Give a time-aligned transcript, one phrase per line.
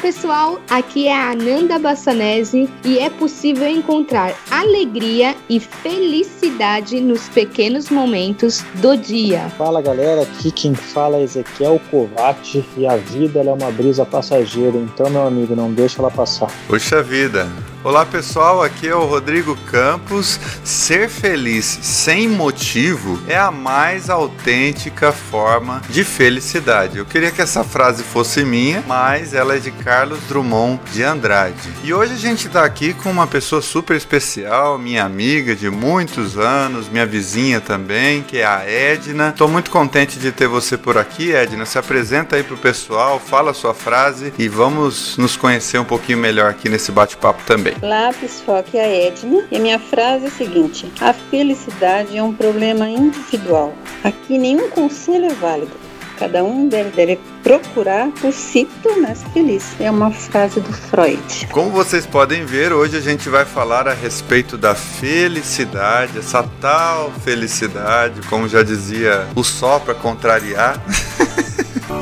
[0.00, 7.90] pessoal, aqui é a Ananda Bassanese e é possível encontrar alegria e felicidade nos pequenos
[7.90, 9.48] momentos do dia.
[9.58, 14.76] Fala galera, aqui quem fala é Ezequiel Kovac e a vida é uma brisa passageira,
[14.76, 16.50] então meu amigo, não deixa ela passar.
[16.68, 17.48] Puxa vida,
[17.84, 20.40] Olá pessoal, aqui é o Rodrigo Campos.
[20.64, 26.98] Ser feliz sem motivo é a mais autêntica forma de felicidade.
[26.98, 31.72] Eu queria que essa frase fosse minha, mas ela é de Carlos Drummond de Andrade.
[31.84, 36.36] E hoje a gente está aqui com uma pessoa super especial, minha amiga de muitos
[36.36, 39.28] anos, minha vizinha também, que é a Edna.
[39.28, 41.64] Estou muito contente de ter você por aqui, Edna.
[41.64, 46.18] Se apresenta aí pro pessoal, fala a sua frase e vamos nos conhecer um pouquinho
[46.18, 48.58] melhor aqui nesse bate-papo também também.
[48.58, 52.32] Aqui é a Edna e a minha frase é a seguinte: A felicidade é um
[52.32, 53.74] problema individual.
[54.02, 55.88] Aqui nenhum conselho é válido.
[56.18, 59.64] Cada um deve, deve procurar por si tornar-se feliz.
[59.78, 61.46] É uma frase do Freud.
[61.52, 67.12] Como vocês podem ver, hoje a gente vai falar a respeito da felicidade, essa tal
[67.22, 70.82] felicidade, como já dizia o sol para contrariar.
[71.88, 72.00] o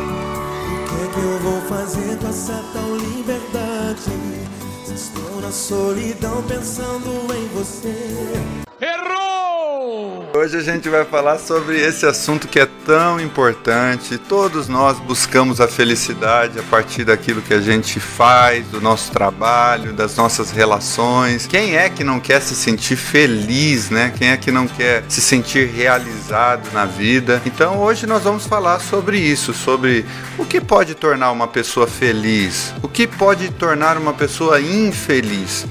[0.88, 4.35] que é que eu vou fazer com essa tal liberdade?
[5.47, 8.66] Na solidão pensando em você.
[8.80, 10.27] Errou!
[10.34, 14.19] Hoje a gente vai falar sobre esse assunto que é tão importante.
[14.19, 19.94] Todos nós buscamos a felicidade a partir daquilo que a gente faz, do nosso trabalho,
[19.94, 21.47] das nossas relações.
[21.47, 24.12] Quem é que não quer se sentir feliz, né?
[24.14, 27.41] Quem é que não quer se sentir realizado na vida?
[27.47, 30.04] Então hoje nós vamos falar sobre isso, sobre
[30.36, 35.66] o que pode tornar uma pessoa feliz, o que pode tornar uma pessoa infeliz feliz.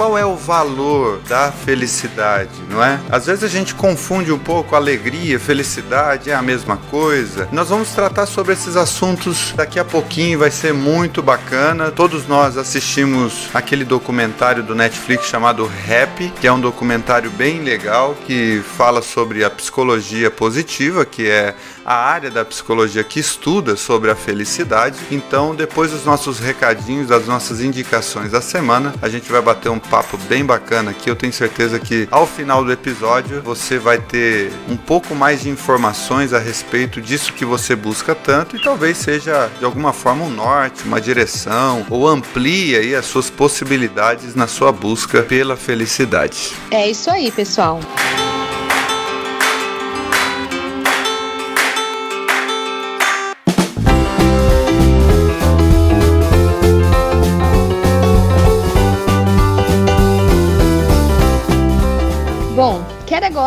[0.00, 2.98] Qual é o valor da felicidade, não é?
[3.10, 7.46] Às vezes a gente confunde um pouco alegria, felicidade, é a mesma coisa.
[7.52, 11.90] Nós vamos tratar sobre esses assuntos daqui a pouquinho, vai ser muito bacana.
[11.90, 18.16] Todos nós assistimos aquele documentário do Netflix chamado Happy, que é um documentário bem legal
[18.26, 21.54] que fala sobre a psicologia positiva, que é
[21.90, 24.96] a área da psicologia que estuda sobre a felicidade.
[25.10, 29.80] Então, depois dos nossos recadinhos, das nossas indicações da semana, a gente vai bater um
[29.80, 31.10] papo bem bacana aqui.
[31.10, 35.50] Eu tenho certeza que ao final do episódio você vai ter um pouco mais de
[35.50, 40.30] informações a respeito disso que você busca tanto e talvez seja de alguma forma um
[40.30, 46.52] norte, uma direção ou amplie aí as suas possibilidades na sua busca pela felicidade.
[46.70, 47.80] É isso aí, pessoal.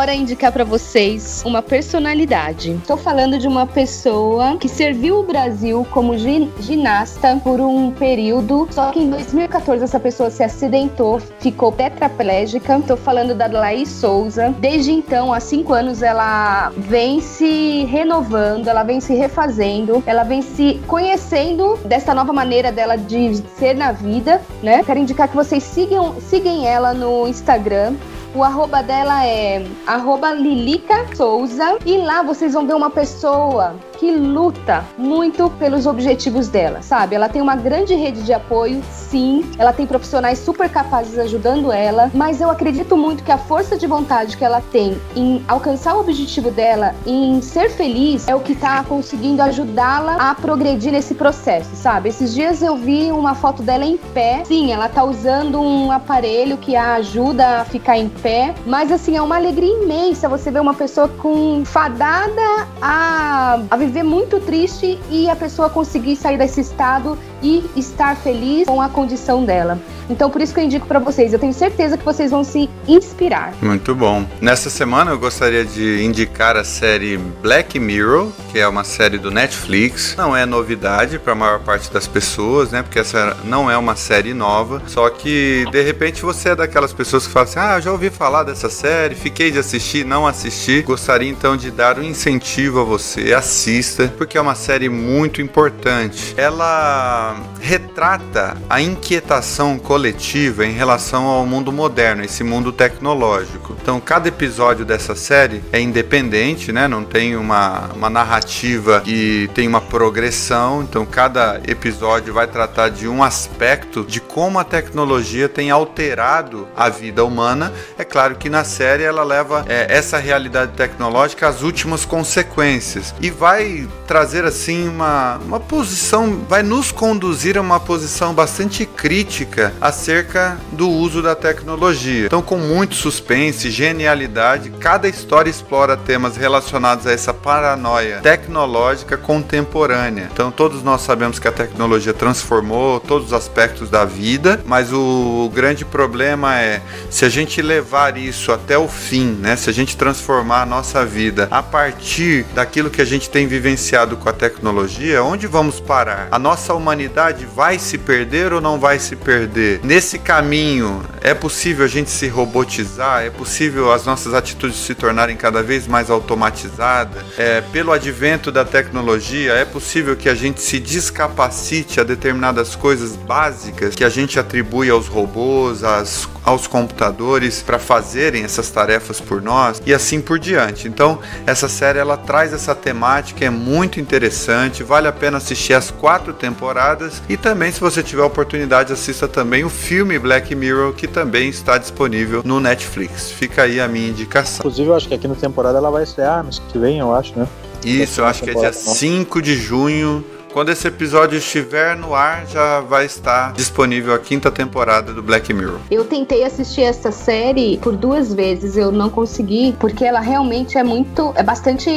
[0.04, 2.72] Agora indicar para vocês uma personalidade.
[2.72, 8.92] Estou falando de uma pessoa que serviu o Brasil como ginasta por um período, só
[8.92, 12.80] que em 2014 essa pessoa se acidentou, ficou tetraplégica.
[12.80, 14.54] Estou falando da Laís Souza.
[14.60, 20.42] Desde então, há cinco anos, ela vem se renovando, ela vem se refazendo, ela vem
[20.42, 24.84] se conhecendo dessa nova maneira dela de ser na vida, né?
[24.84, 27.96] Quero indicar que vocês sigam, sigam ela no Instagram,
[28.36, 31.78] o arroba dela é arroba Lilica Souza.
[31.86, 37.16] E lá vocês vão ver uma pessoa que luta muito pelos objetivos dela, sabe?
[37.16, 39.50] Ela tem uma grande rede de apoio, sim.
[39.58, 43.88] Ela tem profissionais super capazes ajudando ela, mas eu acredito muito que a força de
[43.88, 48.56] vontade que ela tem em alcançar o objetivo dela, em ser feliz, é o que
[48.56, 52.10] tá conseguindo ajudá-la a progredir nesse processo, sabe?
[52.10, 54.44] Esses dias eu vi uma foto dela em pé.
[54.44, 59.16] Sim, ela tá usando um aparelho que a ajuda a ficar em pé, mas assim,
[59.16, 64.40] é uma alegria imensa você ver uma pessoa com fadada a, a viver viver muito
[64.40, 69.78] triste e a pessoa conseguir sair desse estado e estar feliz com a condição dela.
[70.10, 71.34] Então, por isso que eu indico para vocês.
[71.34, 73.54] Eu tenho certeza que vocês vão se inspirar.
[73.62, 74.26] Muito bom.
[74.42, 79.32] Nessa semana eu gostaria de indicar a série Black Mirror, que é uma série do
[79.32, 80.16] Netflix.
[80.18, 82.82] Não é novidade para a maior parte das pessoas, né?
[82.82, 84.82] Porque essa não é uma série nova.
[84.88, 88.44] Só que de repente você é daquelas pessoas que falam assim: "Ah, já ouvi falar
[88.44, 90.82] dessa série, fiquei de assistir, não assisti".
[90.82, 96.34] Gostaria então de dar um incentivo a você, assista, porque é uma série muito importante.
[96.38, 103.76] Ela retrata a inquietação coletiva em relação ao mundo moderno, esse mundo tecnológico.
[103.82, 106.88] Então, cada episódio dessa série é independente, né?
[106.88, 110.84] Não tem uma, uma narrativa que tem uma progressão.
[110.84, 116.90] Então, cada episódio vai tratar de um aspecto de como a tecnologia tem alterado a
[116.90, 117.74] vida humana.
[117.98, 123.30] É claro que na série ela leva é, essa realidade tecnológica às últimas consequências e
[123.30, 129.72] vai trazer assim uma, uma posição, vai nos conduzir conduzir a uma posição bastante crítica
[129.80, 132.26] acerca do uso da tecnologia.
[132.26, 140.30] Então, com muito suspense, genialidade, cada história explora temas relacionados a essa paranoia tecnológica contemporânea.
[140.34, 145.50] Então, todos nós sabemos que a tecnologia transformou todos os aspectos da vida, mas o
[145.54, 149.56] grande problema é se a gente levar isso até o fim, né?
[149.56, 154.18] Se a gente transformar a nossa vida a partir daquilo que a gente tem vivenciado
[154.18, 156.28] com a tecnologia, onde vamos parar?
[156.30, 157.13] A nossa humanidade
[157.46, 159.80] vai se perder ou não vai se perder?
[159.84, 163.24] Nesse caminho, é possível a gente se robotizar?
[163.24, 167.24] É possível as nossas atitudes se tornarem cada vez mais automatizadas?
[167.38, 173.16] É, pelo advento da tecnologia, é possível que a gente se descapacite a determinadas coisas
[173.16, 179.42] básicas que a gente atribui aos robôs, às, aos computadores para fazerem essas tarefas por
[179.42, 180.88] nós e assim por diante.
[180.88, 185.92] Então, essa série ela traz essa temática, é muito interessante, vale a pena assistir as
[185.92, 186.93] quatro temporadas
[187.30, 191.78] e também, se você tiver oportunidade, assista também o filme Black Mirror, que também está
[191.78, 193.32] disponível no Netflix.
[193.32, 194.60] Fica aí a minha indicação.
[194.60, 197.38] Inclusive, eu acho que aqui na temporada ela vai estrear mês que vem, eu acho,
[197.38, 197.48] né?
[197.84, 202.46] Isso, eu acho que é dia 5 de junho quando esse episódio estiver no ar,
[202.46, 205.80] já vai estar disponível a quinta temporada do Black Mirror.
[205.90, 210.84] Eu tentei assistir essa série por duas vezes, eu não consegui, porque ela realmente é
[210.84, 211.34] muito.
[211.36, 211.90] é bastante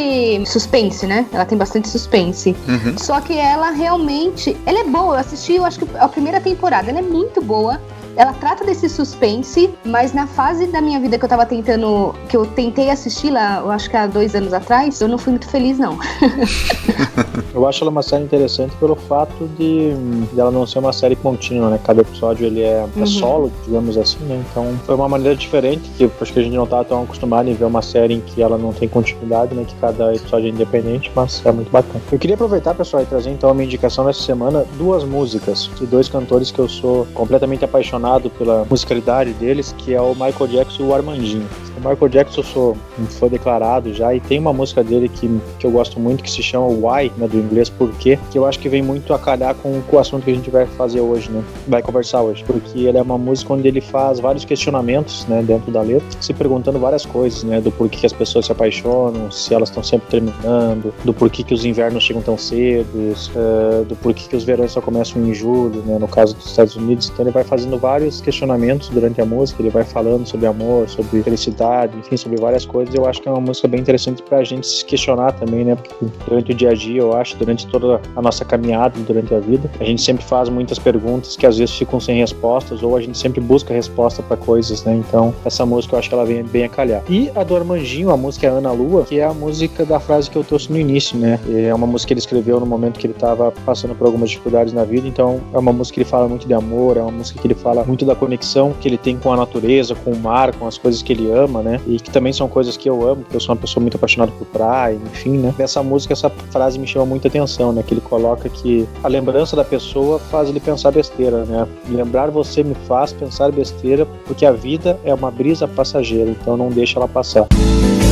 [0.47, 1.27] suspense, né?
[1.31, 2.57] Ela tem bastante suspense.
[2.67, 2.97] Uhum.
[2.97, 4.57] Só que ela realmente.
[4.65, 5.17] Ela é boa.
[5.17, 7.79] Eu assisti, eu acho que a primeira temporada, ela é muito boa
[8.17, 12.37] ela trata desse suspense, mas na fase da minha vida que eu tava tentando, que
[12.37, 15.49] eu tentei assistir lá, eu acho que há dois anos atrás, eu não fui muito
[15.49, 15.99] feliz, não.
[17.55, 19.95] eu acho ela uma série interessante pelo fato de,
[20.33, 21.81] de ela não ser uma série contínua, né?
[21.83, 23.07] Cada episódio ele é, é uhum.
[23.07, 24.43] solo, digamos assim, né?
[24.51, 27.55] Então foi uma maneira diferente, que acho que a gente não tá tão acostumado em
[27.55, 29.65] ver uma série em que ela não tem continuidade, né?
[29.67, 32.01] Que cada episódio é independente, mas é muito bacana.
[32.11, 35.87] Eu queria aproveitar, pessoal, e trazer então a minha indicação dessa semana, duas músicas de
[35.87, 40.47] dois cantores que eu sou completamente apaixonado apaixonado pela musicalidade deles, que é o Michael
[40.49, 41.49] Jackson e o Armandinho.
[41.77, 45.29] O Michael Jackson eu sou um fã declarado já e tem uma música dele que,
[45.59, 48.59] que eu gosto muito que se chama Why, né, do inglês Porquê, que eu acho
[48.59, 51.31] que vem muito a calhar com, com o assunto que a gente vai fazer hoje,
[51.31, 51.43] né?
[51.67, 55.71] Vai conversar hoje, porque ele é uma música onde ele faz vários questionamentos, né, dentro
[55.71, 59.53] da letra, se perguntando várias coisas, né, do porquê que as pessoas se apaixonam, se
[59.55, 64.29] elas estão sempre terminando, do porquê que os invernos chegam tão cedo, uh, do porquê
[64.29, 67.09] que os verões só começam em julho, né, no caso dos Estados Unidos.
[67.09, 71.23] Então ele vai fazendo vários questionamentos durante a música, ele vai falando sobre amor, sobre
[71.23, 72.95] felicidade, enfim, sobre várias coisas.
[72.95, 75.77] Eu acho que é uma música bem interessante pra gente se questionar também, né?
[75.77, 79.41] Porque durante o dia a dia, eu acho, durante toda a nossa caminhada, durante a
[79.41, 83.01] vida, a gente sempre faz muitas perguntas que às vezes ficam sem respostas, ou a
[83.01, 84.95] gente sempre busca resposta para coisas, né?
[84.97, 87.03] Então, essa música eu acho que ela vem bem a calhar.
[87.09, 90.31] E a do Armandinho, a música é Ana Lua, que é a música da frase
[90.31, 91.39] que eu trouxe no início, né?
[91.49, 94.73] É uma música que ele escreveu no momento que ele estava passando por algumas dificuldades
[94.73, 97.41] na vida, então é uma música que ele fala muito de amor, é uma música
[97.41, 100.55] que ele fala muito da conexão que ele tem com a natureza, com o mar,
[100.55, 101.81] com as coisas que ele ama, né?
[101.87, 104.33] E que também são coisas que eu amo, porque eu sou uma pessoa muito apaixonada
[104.33, 105.55] por praia, enfim, né?
[105.59, 107.83] Nessa música, essa frase me chama muita atenção, né?
[107.87, 111.67] Que ele coloca que a lembrança da pessoa faz ele pensar besteira, né?
[111.89, 116.71] Lembrar você me faz pensar besteira, porque a vida é uma brisa passageira, então não
[116.71, 117.47] deixa ela passar.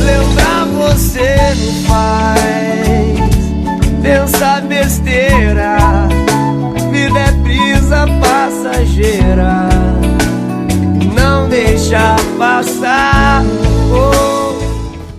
[0.05, 2.39] Lembrar você me faz
[4.03, 5.77] pensar besteira,
[6.91, 9.67] vida é brisa passageira
[11.15, 13.43] não deixar passar.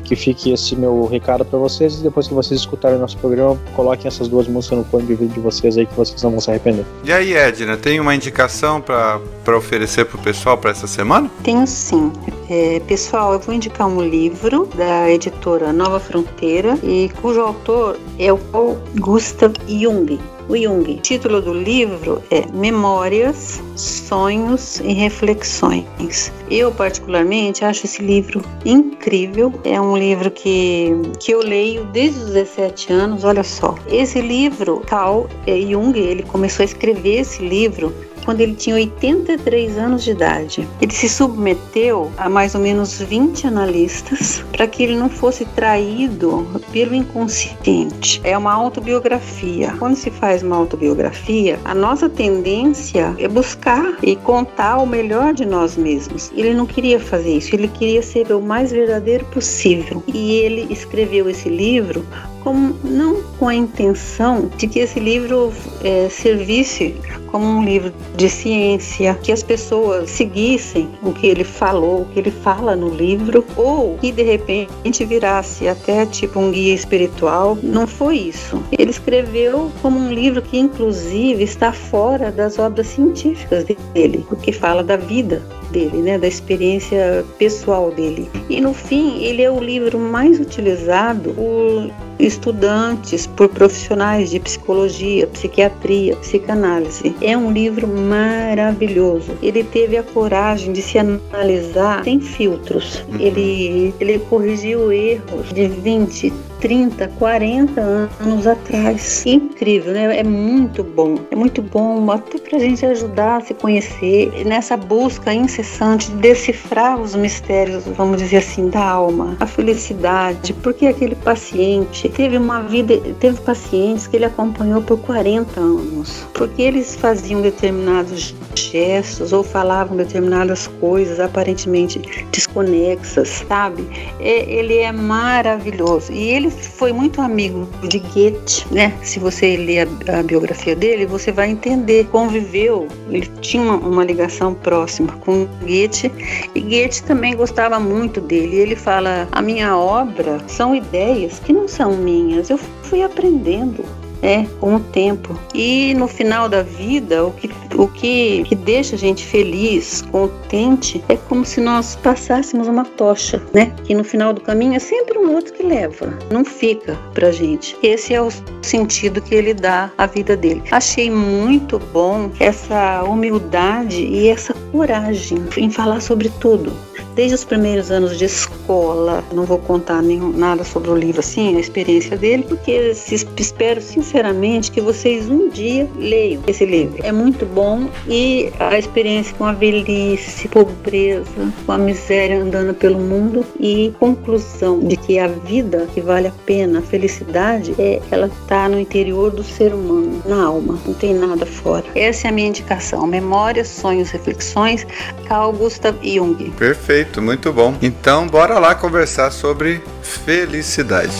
[0.06, 3.58] Que fique esse meu recado para vocês e depois que vocês escutarem o nosso programa,
[3.74, 6.40] coloquem essas duas músicas no fone de vídeo de vocês aí que vocês não vão
[6.40, 6.84] se arrepender.
[7.02, 9.20] E aí, Edna, tem uma indicação para
[9.56, 11.28] oferecer pro pessoal para essa semana?
[11.42, 12.12] Tenho sim.
[12.48, 18.32] É, pessoal, eu vou indicar um livro da editora Nova Fronteira e cujo autor é
[18.32, 20.94] o Paul Gustav Jung o Jung.
[20.94, 26.32] O título do livro é Memórias, Sonhos e Reflexões.
[26.50, 29.52] Eu, particularmente, acho esse livro incrível.
[29.64, 33.24] É um livro que, que eu leio desde os 17 anos.
[33.24, 37.92] Olha só, esse livro, Carl Jung, ele começou a escrever esse livro
[38.26, 40.68] quando ele tinha 83 anos de idade.
[40.82, 46.44] Ele se submeteu a mais ou menos 20 analistas para que ele não fosse traído
[46.72, 48.20] pelo inconsciente.
[48.24, 49.72] É uma autobiografia.
[49.78, 55.46] Quando se faz uma autobiografia, a nossa tendência é buscar e contar o melhor de
[55.46, 56.32] nós mesmos.
[56.34, 60.02] Ele não queria fazer isso, ele queria ser o mais verdadeiro possível.
[60.12, 62.04] E ele escreveu esse livro
[62.42, 65.52] como não com a intenção de que esse livro
[65.82, 66.94] é, servisse
[67.36, 72.18] como um livro de ciência, que as pessoas seguissem o que ele falou, o que
[72.18, 77.58] ele fala no livro, ou que de repente virasse até tipo um guia espiritual.
[77.62, 78.64] Não foi isso.
[78.72, 84.82] Ele escreveu como um livro que, inclusive, está fora das obras científicas dele, porque fala
[84.82, 88.30] da vida dele, né, da experiência pessoal dele.
[88.48, 95.26] E no fim, ele é o livro mais utilizado por estudantes, por profissionais de psicologia,
[95.26, 97.14] psiquiatria, psicanálise.
[97.20, 99.36] É um livro maravilhoso.
[99.42, 103.04] Ele teve a coragem de se analisar sem filtros.
[103.08, 103.20] Uhum.
[103.20, 106.32] Ele, ele corrigiu erros de 20,
[106.66, 107.80] 30, 40
[108.20, 109.24] anos atrás.
[109.24, 110.18] Incrível, né?
[110.18, 111.14] É muito bom.
[111.30, 116.16] É muito bom até para a gente ajudar a se conhecer nessa busca incessante de
[116.16, 120.52] decifrar os mistérios, vamos dizer assim, da alma, a felicidade.
[120.54, 126.62] Porque aquele paciente teve uma vida, teve pacientes que ele acompanhou por 40 anos, porque
[126.62, 132.00] eles faziam determinados gestos ou falavam determinadas coisas aparentemente
[132.32, 133.86] desconexas, sabe?
[134.18, 138.92] Ele é maravilhoso e ele foi muito amigo de Goethe, né?
[139.02, 142.06] Se você ler a, a biografia dele, você vai entender.
[142.06, 146.10] Conviveu, ele tinha uma, uma ligação próxima com Goethe
[146.54, 148.56] e Goethe também gostava muito dele.
[148.56, 153.84] Ele fala: a minha obra são ideias que não são minhas, eu fui aprendendo
[154.22, 155.38] é, com o tempo.
[155.54, 161.02] E no final da vida, o que, o que, que deixa a gente feliz, contente,
[161.08, 163.72] é como se nós passássemos uma tocha, né?
[163.84, 167.76] Que no final do caminho é sempre um outro que leva, não fica pra gente.
[167.82, 168.28] Esse é o
[168.62, 170.62] sentido que ele dá à vida dele.
[170.70, 176.72] Achei muito bom essa humildade e essa coragem em falar sobre tudo
[177.16, 179.24] desde os primeiros anos de escola.
[179.32, 182.92] Não vou contar nenhum, nada sobre o livro assim, a experiência dele, porque
[183.38, 186.98] espero sinceramente que vocês um dia leiam esse livro.
[187.02, 192.98] É muito bom e a experiência com a velhice, pobreza, com a miséria andando pelo
[192.98, 198.26] mundo e conclusão de que a vida que vale a pena, a felicidade, é, ela
[198.26, 201.84] está no interior do ser humano, na alma, não tem nada fora.
[201.94, 203.06] Essa é a minha indicação.
[203.06, 204.86] Memórias, sonhos, reflexões,
[205.26, 206.50] Carl Gustav Jung.
[206.50, 207.05] Perfeito.
[207.06, 207.76] Perfeito, muito bom.
[207.80, 211.12] Então, bora lá conversar sobre felicidade.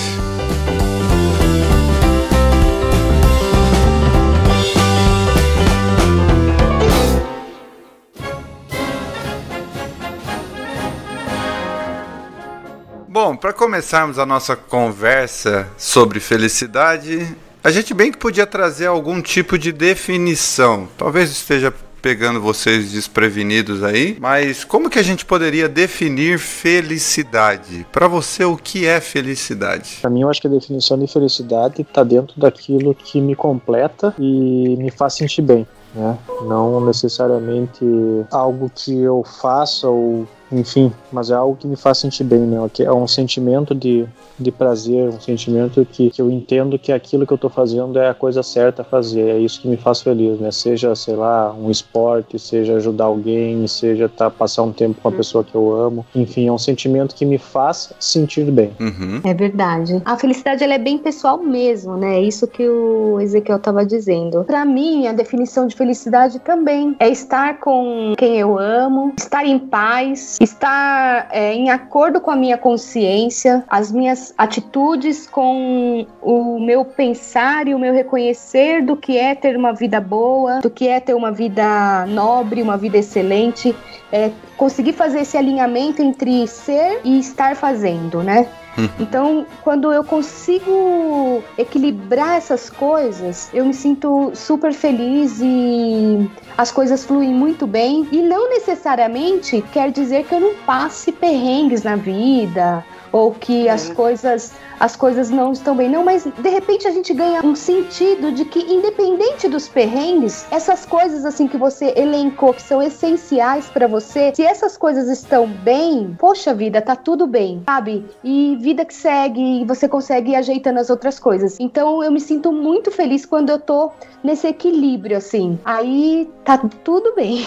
[13.09, 19.23] Bom, para começarmos a nossa conversa sobre felicidade, a gente bem que podia trazer algum
[19.23, 20.89] tipo de definição.
[20.99, 21.73] Talvez esteja
[22.07, 27.85] pegando vocês desprevenidos aí, mas como que a gente poderia definir felicidade?
[27.91, 29.99] Para você, o que é felicidade?
[30.01, 34.15] Para mim, eu acho que a definição de felicidade está dentro daquilo que me completa
[34.21, 35.67] e me faz sentir bem.
[35.97, 36.17] Né?
[36.43, 37.85] Não necessariamente
[38.31, 42.57] algo que eu faça ou enfim, mas é algo que me faz sentir bem, né?
[42.81, 44.07] É um sentimento de,
[44.39, 48.09] de prazer, um sentimento que, que eu entendo que aquilo que eu tô fazendo é
[48.09, 50.51] a coisa certa a fazer, é isso que me faz feliz, né?
[50.51, 55.11] Seja, sei lá, um esporte, seja ajudar alguém, seja tá, passar um tempo com a
[55.11, 55.17] uhum.
[55.17, 58.71] pessoa que eu amo, enfim, é um sentimento que me faz sentir bem.
[58.79, 59.21] Uhum.
[59.25, 60.01] É verdade.
[60.05, 62.17] A felicidade, ela é bem pessoal mesmo, né?
[62.17, 64.45] É isso que o Ezequiel tava dizendo.
[64.45, 69.59] Para mim, a definição de felicidade também é estar com quem eu amo, estar em
[69.59, 76.85] paz, estar é, em acordo com a minha consciência, as minhas atitudes com o meu
[76.85, 81.01] pensar e o meu reconhecer do que é ter uma vida boa, do que é
[81.01, 83.75] ter uma vida nobre, uma vida excelente,
[84.13, 88.49] é, conseguir fazer esse alinhamento entre ser e estar fazendo, né?
[88.79, 88.89] Uhum.
[89.01, 97.05] Então, quando eu consigo equilibrar essas coisas, eu me sinto super feliz e as coisas
[97.05, 98.07] fluem muito bem.
[98.13, 103.89] E não necessariamente quer dizer que eu não passe perrengues na vida ou que as
[103.89, 105.89] coisas as coisas não estão bem.
[105.89, 110.85] Não, mas de repente a gente ganha um sentido de que, independente dos perrengues, essas
[110.85, 116.15] coisas assim que você elencou, que são essenciais para você, se essas coisas estão bem,
[116.19, 118.05] poxa vida, tá tudo bem, sabe?
[118.23, 121.59] E vida que segue, e você consegue ir ajeitando as outras coisas.
[121.61, 123.93] Então eu me sinto muito feliz quando eu tô
[124.23, 125.59] nesse equilíbrio, assim.
[125.65, 127.47] Aí tá tudo bem.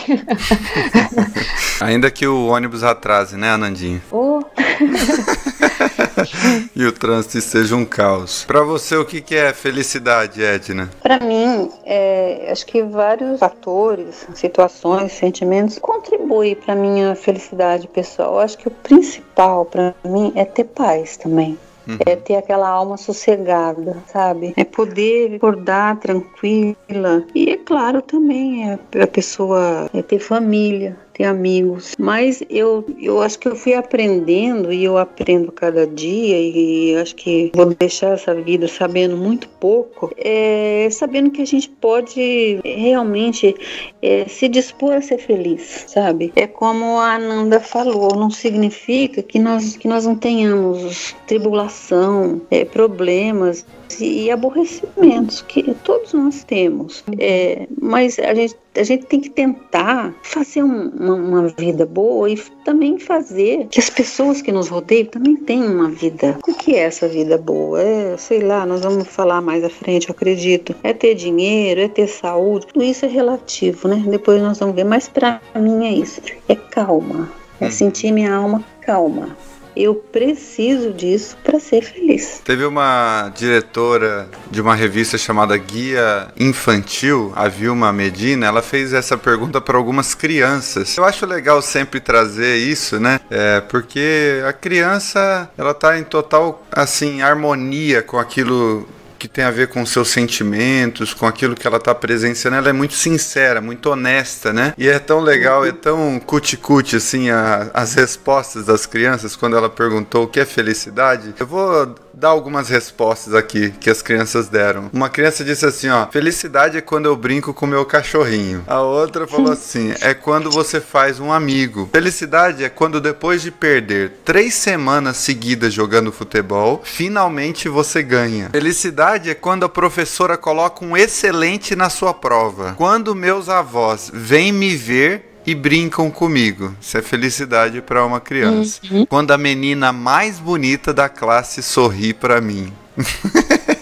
[1.81, 4.01] Ainda que o ônibus atrase, né, Anandinha?
[4.11, 4.39] Oh.
[6.75, 8.43] e o trânsito seja um caos.
[8.45, 10.89] Para você, o que é felicidade, Edna?
[11.01, 18.39] Para mim, é, acho que vários fatores, situações, sentimentos contribuem para minha felicidade pessoal.
[18.39, 21.57] Acho que o principal para mim é ter paz também.
[21.87, 21.97] uhum.
[22.05, 24.53] é ter aquela alma sossegada, sabe?
[24.55, 27.23] É poder acordar tranquila.
[27.33, 31.95] E é claro também é a pessoa é ter família, ter amigos.
[31.99, 37.13] Mas eu, eu acho que eu fui aprendendo e eu aprendo cada dia e acho
[37.15, 43.53] que vou deixar essa vida sabendo muito pouco, é, sabendo que a gente pode realmente
[44.01, 46.31] é, se dispor a ser feliz, sabe?
[46.37, 52.63] É como a Ananda falou, não significa que nós, que nós não tenhamos tribulação, é,
[52.63, 53.65] problemas,
[53.99, 57.03] e aborrecimentos que todos nós temos.
[57.17, 62.29] É, mas a gente, a gente tem que tentar fazer um, uma, uma, vida boa
[62.29, 66.37] e também fazer que as pessoas que nos rodeiam também tenham uma vida.
[66.47, 67.81] O que é essa vida boa?
[67.81, 70.75] É, sei lá, nós vamos falar mais à frente, eu acredito.
[70.83, 72.67] É ter dinheiro, é ter saúde.
[72.67, 74.03] Tudo isso é relativo, né?
[74.07, 74.85] Depois nós vamos ver.
[74.85, 76.21] Mas para mim é isso.
[76.47, 77.29] É calma.
[77.59, 77.71] É hum.
[77.71, 79.37] sentir minha alma calma.
[79.75, 82.41] Eu preciso disso para ser feliz.
[82.43, 89.17] Teve uma diretora de uma revista chamada Guia Infantil, a Vilma Medina, ela fez essa
[89.17, 90.97] pergunta para algumas crianças.
[90.97, 93.19] Eu acho legal sempre trazer isso, né?
[93.29, 98.87] É, porque a criança, ela tá em total assim harmonia com aquilo
[99.19, 102.73] que tem a ver com seus sentimentos, com aquilo que ela está presenciando, ela é
[102.73, 104.73] muito sincera, muito honesta, né?
[104.77, 109.69] E é tão legal, é tão cuti-cuti, assim, a, as respostas das crianças quando ela
[109.69, 111.35] perguntou o que é felicidade.
[111.37, 114.89] Eu vou dar algumas respostas aqui que as crianças deram.
[114.91, 118.61] Uma criança disse assim, ó, felicidade é quando eu brinco com meu cachorrinho.
[118.67, 121.87] A outra falou assim, é quando você faz um amigo.
[121.93, 128.49] Felicidade é quando depois de perder três semanas seguidas jogando futebol, finalmente você ganha.
[128.49, 132.73] Felicidade é quando a professora coloca um excelente na sua prova.
[132.75, 136.75] Quando meus avós vêm me ver e brincam comigo.
[136.81, 138.79] Isso é felicidade para uma criança.
[138.91, 139.05] Uhum.
[139.05, 142.71] Quando a menina mais bonita da classe sorri para mim.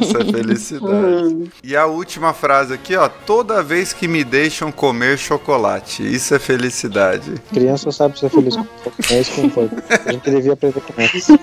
[0.00, 0.88] Isso é felicidade.
[0.98, 1.48] Uhum.
[1.62, 3.08] E a última frase aqui, ó.
[3.08, 6.02] Toda vez que me deixam comer chocolate.
[6.02, 7.34] Isso é felicidade.
[7.52, 9.74] Criança sabe ser feliz com chocolate.
[10.06, 11.38] A gente devia aprender com isso.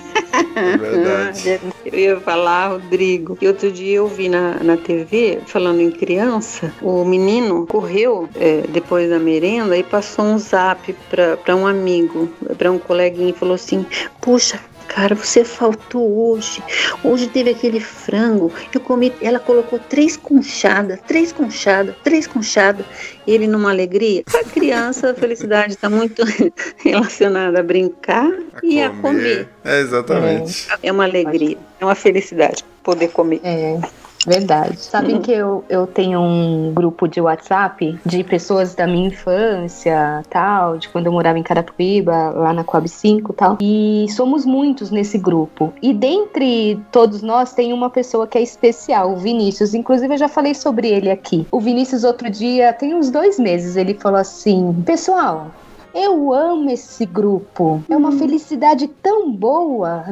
[0.55, 1.60] É verdade.
[1.86, 6.73] Eu ia falar, Rodrigo, que outro dia eu vi na, na TV, falando em criança,
[6.81, 12.27] o menino correu é, depois da merenda e passou um zap para um amigo,
[12.58, 13.86] para um coleguinha e falou assim:
[14.19, 16.63] Puxa, Cara, você faltou hoje.
[17.04, 18.52] Hoje teve aquele frango.
[18.74, 19.13] Eu comi.
[19.21, 22.86] Ela colocou três conchadas, três conchadas, três conchadas.
[23.28, 24.24] Ele numa alegria.
[24.34, 26.24] A criança, a felicidade está muito
[26.84, 28.84] relacionada a brincar a e comer.
[28.84, 29.50] a comer.
[29.63, 30.67] É exatamente.
[30.71, 33.41] É, é uma alegria, é uma felicidade poder comer.
[33.43, 33.80] É.
[34.25, 34.79] Verdade.
[34.79, 35.21] Sabem uhum.
[35.21, 40.89] que eu, eu tenho um grupo de WhatsApp de pessoas da minha infância, tal, de
[40.89, 43.57] quando eu morava em Carapicuíba, lá na Coab 5 tal.
[43.61, 45.73] E somos muitos nesse grupo.
[45.81, 49.73] E dentre todos nós tem uma pessoa que é especial, o Vinícius.
[49.73, 51.45] Inclusive eu já falei sobre ele aqui.
[51.51, 55.51] O Vinícius outro dia, tem uns dois meses, ele falou assim: Pessoal,
[55.93, 57.83] eu amo esse grupo.
[57.89, 58.19] É uma hum.
[58.19, 60.03] felicidade tão boa.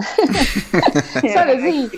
[1.33, 1.89] Sabe assim?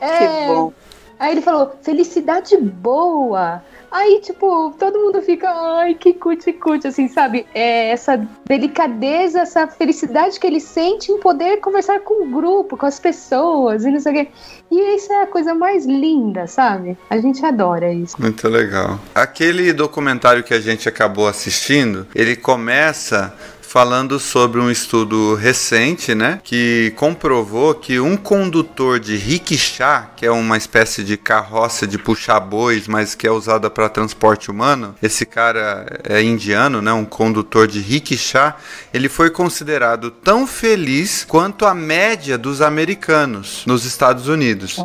[0.00, 0.72] É, que bom.
[1.18, 3.62] Aí ele falou, felicidade boa.
[3.90, 7.46] Aí, tipo, todo mundo fica, ai, que cuti-cuti, assim, sabe?
[7.54, 12.84] É essa delicadeza, essa felicidade que ele sente em poder conversar com o grupo, com
[12.84, 14.28] as pessoas e não sei o quê.
[14.70, 16.98] E isso é a coisa mais linda, sabe?
[17.08, 18.20] A gente adora isso.
[18.20, 19.00] Muito legal.
[19.14, 23.34] Aquele documentário que a gente acabou assistindo, ele começa
[23.68, 30.30] falando sobre um estudo recente, né, que comprovou que um condutor de rickshaw, que é
[30.30, 35.26] uma espécie de carroça de puxar bois, mas que é usada para transporte humano, esse
[35.26, 38.54] cara é indiano, né, um condutor de rickshaw,
[38.92, 44.82] ele foi considerado tão feliz quanto a média dos americanos nos Estados Unidos.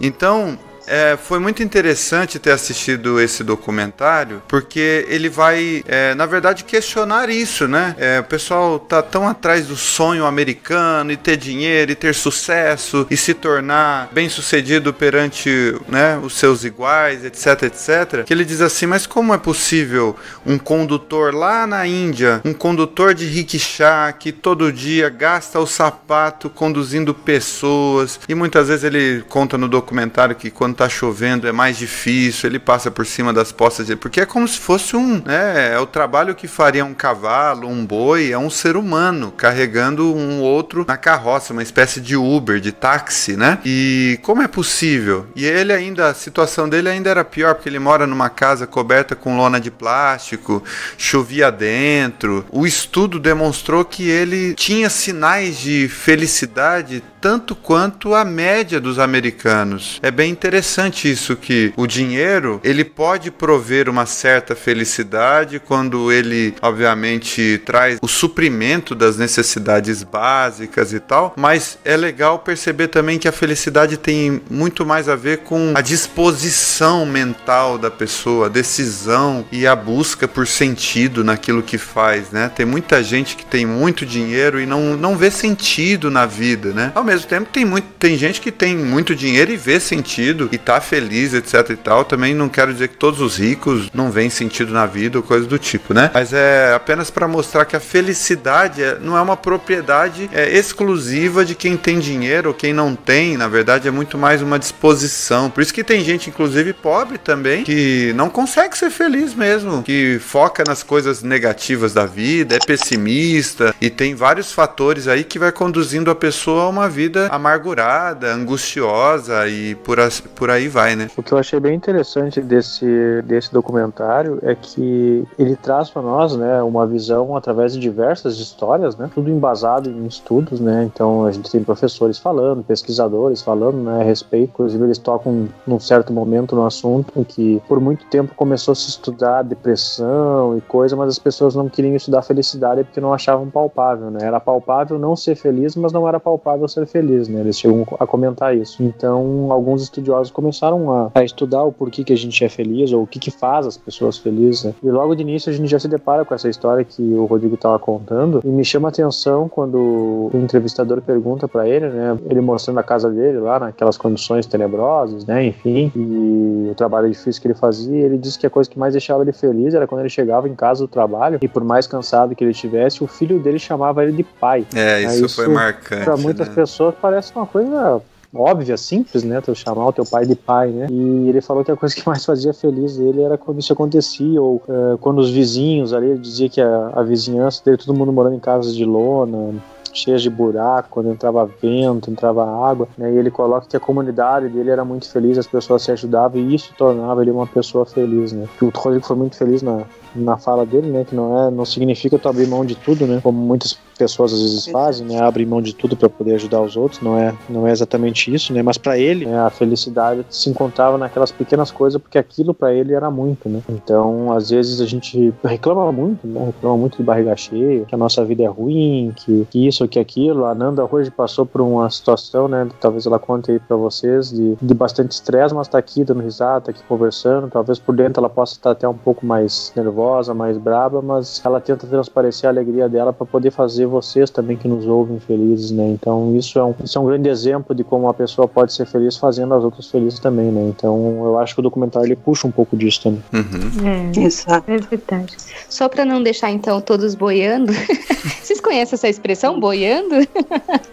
[0.00, 0.58] Então,
[0.90, 7.30] é, foi muito interessante ter assistido esse documentário, porque ele vai, é, na verdade, questionar
[7.30, 7.94] isso, né?
[7.96, 13.06] É, o pessoal tá tão atrás do sonho americano e ter dinheiro e ter sucesso
[13.08, 18.60] e se tornar bem sucedido perante né, os seus iguais, etc, etc, que ele diz
[18.60, 24.32] assim: mas como é possível um condutor lá na Índia, um condutor de rickshaw que
[24.32, 30.50] todo dia gasta o sapato conduzindo pessoas e muitas vezes ele conta no documentário que
[30.50, 34.24] quando tá chovendo é mais difícil, ele passa por cima das postas dele, porque é
[34.24, 38.38] como se fosse um, né, é o trabalho que faria um cavalo, um boi, é
[38.38, 43.58] um ser humano carregando um outro na carroça, uma espécie de Uber, de táxi, né?
[43.62, 45.26] E como é possível?
[45.36, 49.14] E ele ainda, a situação dele ainda era pior, porque ele mora numa casa coberta
[49.14, 50.64] com lona de plástico,
[50.96, 52.46] chovia dentro.
[52.50, 60.00] O estudo demonstrou que ele tinha sinais de felicidade tanto quanto a média dos americanos.
[60.02, 66.54] É bem interessante isso que o dinheiro, ele pode prover uma certa felicidade quando ele,
[66.62, 73.28] obviamente, traz o suprimento das necessidades básicas e tal, mas é legal perceber também que
[73.28, 79.44] a felicidade tem muito mais a ver com a disposição mental da pessoa, a decisão
[79.52, 82.50] e a busca por sentido naquilo que faz, né?
[82.54, 86.92] Tem muita gente que tem muito dinheiro e não, não vê sentido na vida, né?
[86.94, 90.58] Ao mesmo tempo, tem, muito, tem gente que tem muito dinheiro e vê sentido e
[90.58, 92.04] tá feliz, etc e tal.
[92.04, 95.46] Também não quero dizer que todos os ricos não veem sentido na vida ou coisa
[95.46, 96.10] do tipo, né?
[96.14, 101.44] Mas é apenas para mostrar que a felicidade é, não é uma propriedade é, exclusiva
[101.44, 103.36] de quem tem dinheiro ou quem não tem.
[103.36, 105.50] Na verdade, é muito mais uma disposição.
[105.50, 110.18] Por isso que tem gente, inclusive pobre também, que não consegue ser feliz mesmo, que
[110.20, 115.50] foca nas coisas negativas da vida, é pessimista e tem vários fatores aí que vai
[115.50, 116.99] conduzindo a pessoa a uma vida
[117.30, 119.98] amargurada, angustiosa e por,
[120.34, 121.08] por aí vai, né?
[121.16, 126.36] O que eu achei bem interessante desse, desse documentário é que ele traz para nós,
[126.36, 131.32] né, uma visão através de diversas histórias, né, tudo embasado em estudos, né, então a
[131.32, 136.54] gente tem professores falando, pesquisadores falando, né, a respeito, inclusive eles tocam num certo momento
[136.54, 141.08] no assunto em que por muito tempo começou a se estudar depressão e coisa, mas
[141.08, 145.34] as pessoas não queriam estudar felicidade porque não achavam palpável, né, era palpável não ser
[145.34, 148.82] feliz, mas não era palpável ser feliz, né, eles chegam a comentar isso.
[148.82, 153.02] Então, alguns estudiosos começaram a, a estudar o porquê que a gente é feliz ou
[153.02, 154.74] o que que faz as pessoas felizes, né?
[154.82, 157.54] E logo de início a gente já se depara com essa história que o Rodrigo
[157.54, 162.40] estava contando e me chama a atenção quando o entrevistador pergunta para ele, né, ele
[162.40, 167.48] mostrando a casa dele lá naquelas condições tenebrosas, né, enfim, e o trabalho difícil que
[167.48, 170.08] ele fazia, ele disse que a coisa que mais deixava ele feliz era quando ele
[170.08, 173.58] chegava em casa do trabalho e por mais cansado que ele estivesse, o filho dele
[173.58, 174.66] chamava ele de pai.
[174.74, 176.04] É, isso, isso foi marcante.
[176.04, 176.54] Para muitas né?
[176.54, 178.00] pessoas parece uma coisa
[178.34, 179.40] óbvia, simples, né?
[179.40, 180.86] Tu chamar o teu pai de pai, né?
[180.90, 184.40] E ele falou que a coisa que mais fazia feliz ele era quando isso acontecia,
[184.40, 188.12] ou uh, quando os vizinhos ali, ele dizia que a, a vizinhança dele, todo mundo
[188.12, 189.54] morando em casas de lona,
[189.92, 193.12] cheias de buraco, quando entrava vento, entrava água, né?
[193.12, 196.54] E ele coloca que a comunidade dele era muito feliz, as pessoas se ajudavam e
[196.54, 198.46] isso tornava ele uma pessoa feliz, né?
[198.62, 199.82] O Rodrigo foi muito feliz na,
[200.14, 201.04] na fala dele, né?
[201.04, 203.20] Que não é, não significa tu abrir mão de tudo, né?
[203.22, 205.20] Como muitas pessoas às vezes fazem, né?
[205.20, 207.02] Abrem mão de tudo para poder ajudar os outros.
[207.02, 208.62] Não é, não é exatamente isso, né?
[208.62, 212.94] Mas para ele, né, a felicidade se encontrava naquelas pequenas coisas, porque aquilo para ele
[212.94, 213.60] era muito, né?
[213.68, 216.46] Então, às vezes a gente reclama muito, né?
[216.46, 219.98] Reclama muito de barriga cheia, que a nossa vida é ruim, que, que isso, que
[219.98, 220.46] aquilo.
[220.46, 222.66] A Nanda hoje passou por uma situação, né?
[222.80, 226.62] Talvez ela conte aí para vocês de, de bastante estresse, mas tá aqui dando risada,
[226.62, 227.50] tá aqui conversando.
[227.50, 231.60] Talvez por dentro ela possa estar até um pouco mais nervosa mais braba, mas ela
[231.60, 235.88] tenta transparecer a alegria dela para poder fazer vocês também que nos ouvem felizes, né?
[235.88, 238.86] Então isso é, um, isso é um grande exemplo de como uma pessoa pode ser
[238.86, 240.62] feliz fazendo as outras felizes também, né?
[240.68, 243.22] Então eu acho que o documentário ele puxa um pouco disso também.
[243.32, 244.16] Uhum.
[244.16, 244.70] É, Exato.
[244.70, 245.36] É verdade.
[245.68, 247.72] Só para não deixar então todos boiando,
[248.42, 250.14] vocês conhecem essa expressão, boiando?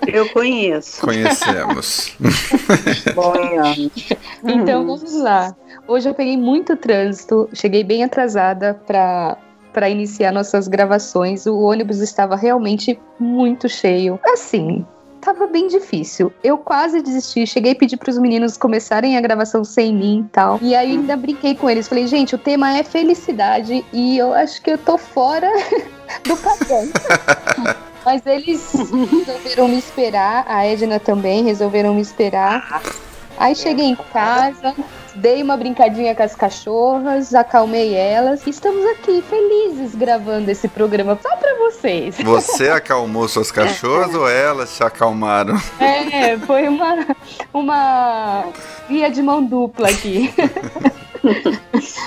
[0.08, 1.02] Eu conheço.
[1.02, 2.16] Conhecemos.
[3.16, 3.92] boiando.
[4.44, 5.56] Então vamos lá.
[5.88, 9.38] Hoje eu peguei muito trânsito, cheguei bem atrasada para
[9.78, 11.46] para iniciar nossas gravações.
[11.46, 14.20] O ônibus estava realmente muito cheio.
[14.34, 14.84] Assim,
[15.22, 16.34] tava bem difícil.
[16.44, 20.30] Eu quase desisti, cheguei a pedir para os meninos começarem a gravação sem mim e
[20.30, 20.58] tal.
[20.64, 24.60] E aí ainda brinquei com eles, falei: "Gente, o tema é felicidade e eu acho
[24.64, 25.48] que eu tô fora
[26.26, 26.90] do padrão".
[28.04, 32.82] Mas eles resolveram me esperar, a Edna também resolveram me esperar.
[33.38, 34.74] Aí cheguei em casa,
[35.16, 38.46] dei uma brincadinha com as cachorras, acalmei elas.
[38.46, 42.18] E estamos aqui felizes gravando esse programa só para vocês.
[42.20, 45.56] Você acalmou suas cachorras ou elas se acalmaram?
[45.80, 47.06] É, foi uma,
[47.54, 48.46] uma
[48.90, 50.34] via de mão dupla aqui.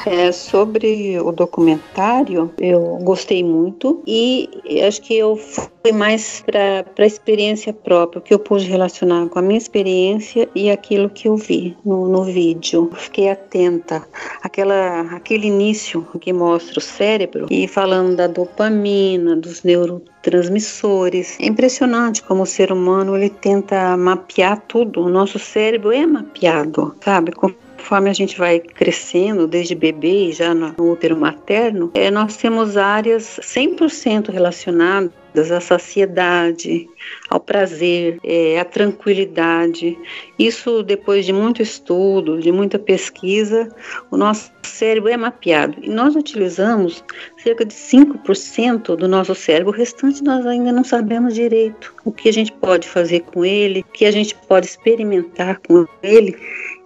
[0.07, 4.49] É, sobre o documentário, eu gostei muito e
[4.87, 9.43] acho que eu fui mais para a experiência própria, que eu pude relacionar com a
[9.43, 12.91] minha experiência e aquilo que eu vi no, no vídeo.
[12.95, 14.07] Fiquei atenta
[14.43, 21.39] àquela, aquele início que mostra o cérebro e falando da dopamina, dos neurotransmissores.
[21.41, 25.03] É impressionante como o ser humano ele tenta mapear tudo.
[25.03, 27.33] O nosso cérebro é mapeado, sabe?
[27.81, 32.77] Conforme a gente vai crescendo, desde bebê e já no útero materno, é, nós temos
[32.77, 36.89] áreas 100% relacionadas à saciedade,
[37.29, 39.99] ao prazer, é, à tranquilidade.
[40.39, 43.69] Isso, depois de muito estudo, de muita pesquisa,
[44.11, 47.05] o nosso cérebro é mapeado e nós utilizamos
[47.43, 52.29] cerca de 5% do nosso cérebro, o restante nós ainda não sabemos direito o que
[52.29, 56.37] a gente pode fazer com ele, o que a gente pode experimentar com ele.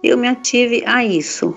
[0.03, 1.55] Eu me ative a isso,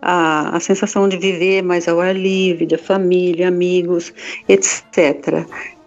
[0.00, 4.12] a, a, sensação de viver mais ao ar livre, da família, amigos,
[4.48, 5.44] etc.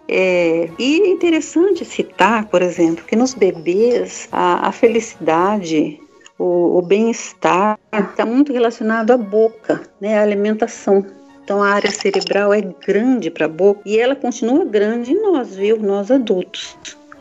[0.08, 6.00] É, e é interessante citar, por exemplo, que nos bebês a, a felicidade,
[6.38, 11.04] o, o bem-estar está muito relacionado à boca, né, à alimentação.
[11.42, 15.54] Então a área cerebral é grande para a boca e ela continua grande em nós,
[15.56, 15.78] viu?
[15.78, 16.76] Nós adultos.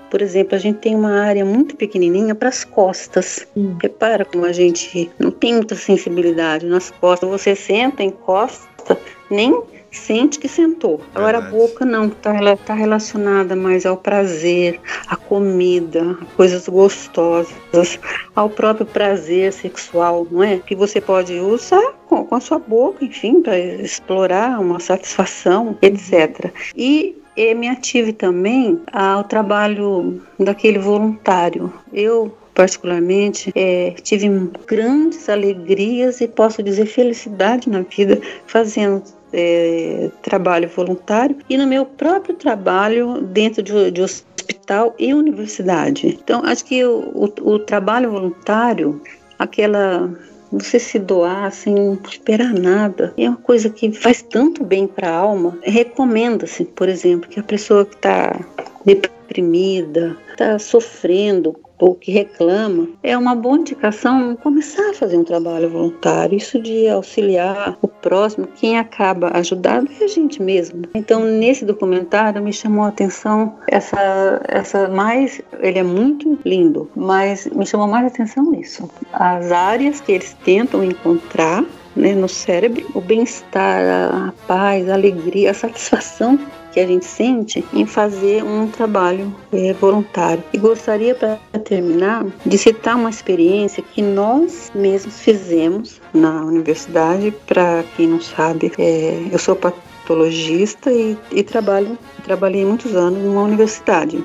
[0.09, 3.47] Por exemplo, a gente tem uma área muito pequenininha para as costas.
[3.57, 3.75] Hum.
[3.81, 7.29] Repara como a gente não tem muita sensibilidade nas costas.
[7.29, 8.97] Você senta, encosta,
[9.29, 9.59] nem
[9.93, 11.01] sente que sentou.
[11.13, 17.99] Agora a boca não, está tá relacionada mais ao prazer, à comida, a coisas gostosas,
[18.35, 20.57] ao próprio prazer sexual, não é?
[20.57, 26.51] Que você pode usar com, com a sua boca, enfim, para explorar uma satisfação, etc.
[26.75, 31.73] E e me ative também ao trabalho daquele voluntário.
[31.91, 34.29] Eu particularmente, é, tive
[34.67, 39.03] grandes alegrias e posso dizer felicidade na vida fazendo
[39.33, 46.07] é, trabalho voluntário e no meu próprio trabalho dentro de, de hospital e universidade.
[46.07, 49.01] Então, acho que o, o, o trabalho voluntário,
[49.37, 50.09] aquela
[50.51, 55.15] você se doar sem esperar nada é uma coisa que faz tanto bem para a
[55.15, 55.57] alma.
[55.63, 58.39] Recomenda-se, por exemplo, que a pessoa que está
[58.85, 65.69] deprimida, está sofrendo ou que reclama, é uma boa indicação começar a fazer um trabalho
[65.69, 66.37] voluntário.
[66.37, 70.83] Isso de auxiliar o próximo, quem acaba ajudando é a gente mesmo.
[70.95, 77.47] Então, nesse documentário me chamou a atenção essa, essa mais, ele é muito lindo, mas
[77.47, 78.89] me chamou mais a atenção isso.
[79.11, 81.65] As áreas que eles tentam encontrar
[81.97, 86.39] né, no cérebro, o bem-estar, a paz, a alegria, a satisfação
[86.73, 90.43] que a gente sente em fazer um trabalho é, voluntário.
[90.51, 97.31] E gostaria, para terminar, de citar uma experiência que nós mesmos fizemos na universidade.
[97.45, 99.55] Para quem não sabe, é, eu sou
[100.03, 104.23] patologista e, e trabalho, trabalhei muitos anos numa universidade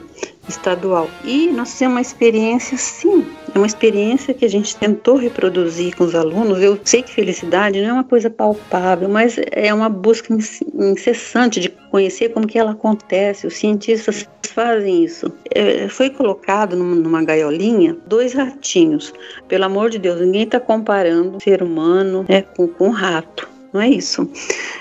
[0.48, 1.08] estadual.
[1.24, 6.04] E nós temos uma experiência, sim, é uma experiência que a gente tentou reproduzir com
[6.04, 6.60] os alunos.
[6.60, 10.34] Eu sei que felicidade não é uma coisa palpável, mas é uma busca
[10.74, 13.46] incessante de conhecer como que ela acontece.
[13.46, 15.30] Os cientistas fazem isso.
[15.54, 19.12] É, foi colocado numa gaiolinha dois ratinhos.
[19.46, 23.88] Pelo amor de Deus, ninguém está comparando ser humano né, com, com rato não é
[23.88, 24.30] isso.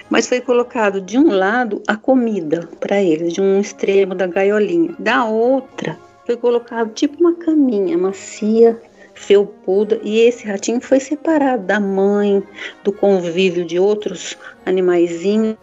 [0.10, 4.96] Mas foi colocado de um lado a comida para eles, de um extremo da gaiolinha.
[4.98, 8.80] Da outra, foi colocado tipo uma caminha macia,
[9.14, 12.44] felpuda, e esse ratinho foi separado da mãe,
[12.84, 15.58] do convívio de outros animaizinhos.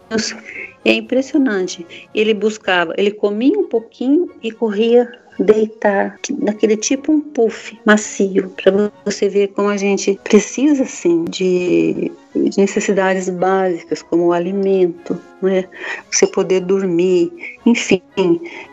[0.83, 2.07] É impressionante.
[2.13, 8.91] Ele buscava, ele comia um pouquinho e corria deitar naquele tipo um puff macio para
[9.03, 15.65] você ver como a gente precisa assim de de necessidades básicas, como o alimento, né?
[16.11, 17.31] você poder dormir,
[17.65, 18.01] enfim,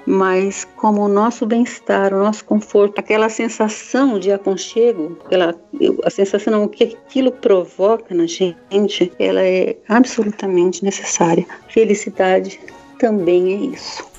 [0.06, 5.54] mas como o nosso bem-estar, o nosso conforto, aquela sensação de aconchego, aquela,
[6.04, 11.46] a sensação que aquilo provoca na gente, ela é absolutamente necessária.
[11.68, 12.58] Felicidade
[12.98, 14.11] também é isso.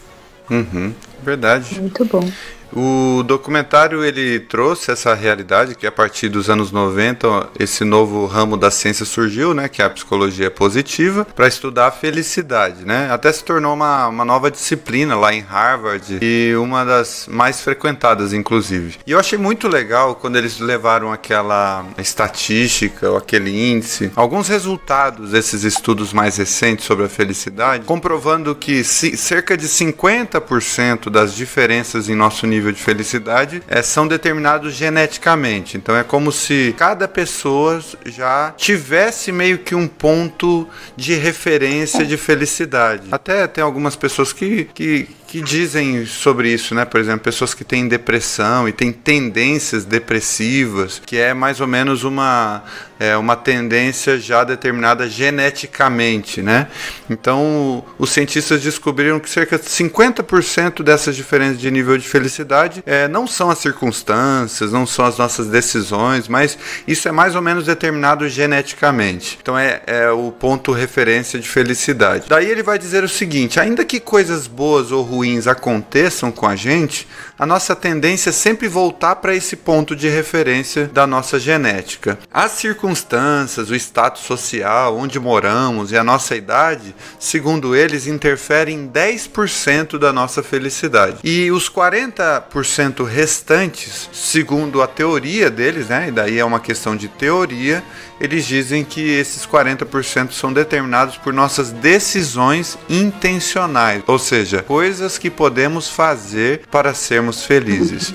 [0.50, 1.80] Uhum, verdade.
[1.80, 2.30] Muito bom.
[2.76, 8.58] O documentário ele trouxe essa realidade que a partir dos anos 90 esse novo ramo
[8.58, 13.10] da ciência surgiu, né, que é a psicologia positiva, para estudar a felicidade, né?
[13.12, 18.34] Até se tornou uma, uma nova disciplina lá em Harvard e uma das mais frequentadas,
[18.34, 18.98] inclusive.
[19.06, 25.32] E eu achei muito legal quando eles levaram aquela estatística ou aquele índice, alguns resultados
[25.32, 32.16] desses estudos mais recentes sobre a felicidade, comprovando que cerca de 50% das diferenças em
[32.16, 35.76] nosso nível nível de felicidade é, são determinados geneticamente.
[35.76, 42.16] Então é como se cada pessoa já tivesse meio que um ponto de referência de
[42.16, 43.08] felicidade.
[43.12, 46.86] Até tem algumas pessoas que, que que dizem sobre isso, né?
[46.86, 52.04] Por exemplo, pessoas que têm depressão e têm tendências depressivas, que é mais ou menos
[52.04, 52.64] uma
[53.00, 56.68] é uma tendência já determinada geneticamente, né?
[57.10, 63.08] Então, os cientistas descobriram que cerca de 50% dessas diferenças de nível de felicidade é,
[63.08, 67.66] não são as circunstâncias, não são as nossas decisões, mas isso é mais ou menos
[67.66, 69.38] determinado geneticamente.
[69.42, 72.26] Então, é, é o ponto referência de felicidade.
[72.30, 76.56] Daí ele vai dizer o seguinte: ainda que coisas boas ou ruins aconteçam com a
[76.56, 77.08] gente,
[77.38, 82.20] a nossa tendência é sempre voltar para esse ponto de referência da nossa genética.
[82.32, 88.88] As circunstâncias, o status social, onde moramos e a nossa idade, segundo eles, interferem em
[88.88, 91.18] 10% da nossa felicidade.
[91.24, 97.08] E os 40% restantes, segundo a teoria deles, né, e daí é uma questão de
[97.08, 97.84] teoria,
[98.20, 105.30] eles dizem que esses 40% são determinados por nossas decisões intencionais, ou seja, coisas que
[105.30, 108.14] podemos fazer para sermos felizes.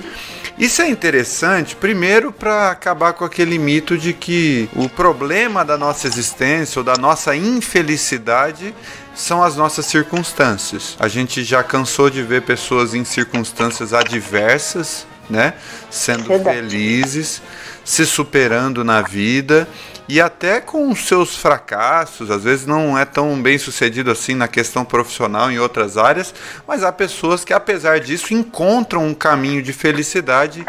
[0.59, 6.05] Isso é interessante, primeiro, para acabar com aquele mito de que o problema da nossa
[6.05, 8.75] existência ou da nossa infelicidade
[9.15, 10.97] são as nossas circunstâncias.
[10.99, 15.53] A gente já cansou de ver pessoas em circunstâncias adversas, né,
[15.89, 17.41] sendo felizes,
[17.85, 19.65] se superando na vida
[20.09, 24.83] e até com seus fracassos, às vezes não é tão bem sucedido assim na questão
[24.83, 26.33] profissional em outras áreas,
[26.67, 30.65] mas há pessoas que apesar disso encontram um caminho de felicidade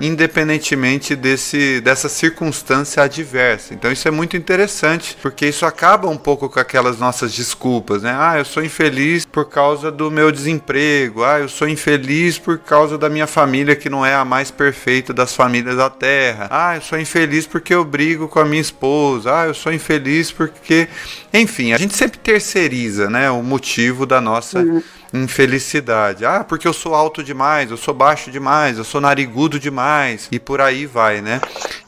[0.00, 3.74] independentemente desse, dessa circunstância adversa.
[3.74, 8.14] Então isso é muito interessante, porque isso acaba um pouco com aquelas nossas desculpas, né?
[8.18, 11.24] Ah, eu sou infeliz por causa do meu desemprego.
[11.24, 15.12] Ah, eu sou infeliz por causa da minha família que não é a mais perfeita
[15.12, 16.48] das famílias da Terra.
[16.50, 18.81] Ah, eu sou infeliz porque eu brigo com a minha esposa.
[19.26, 20.88] Ah, eu sou infeliz porque,
[21.32, 26.24] enfim, a gente sempre terceiriza, né, o motivo da nossa uhum infelicidade.
[26.24, 30.38] Ah, porque eu sou alto demais, eu sou baixo demais, eu sou narigudo demais e
[30.38, 31.40] por aí vai, né?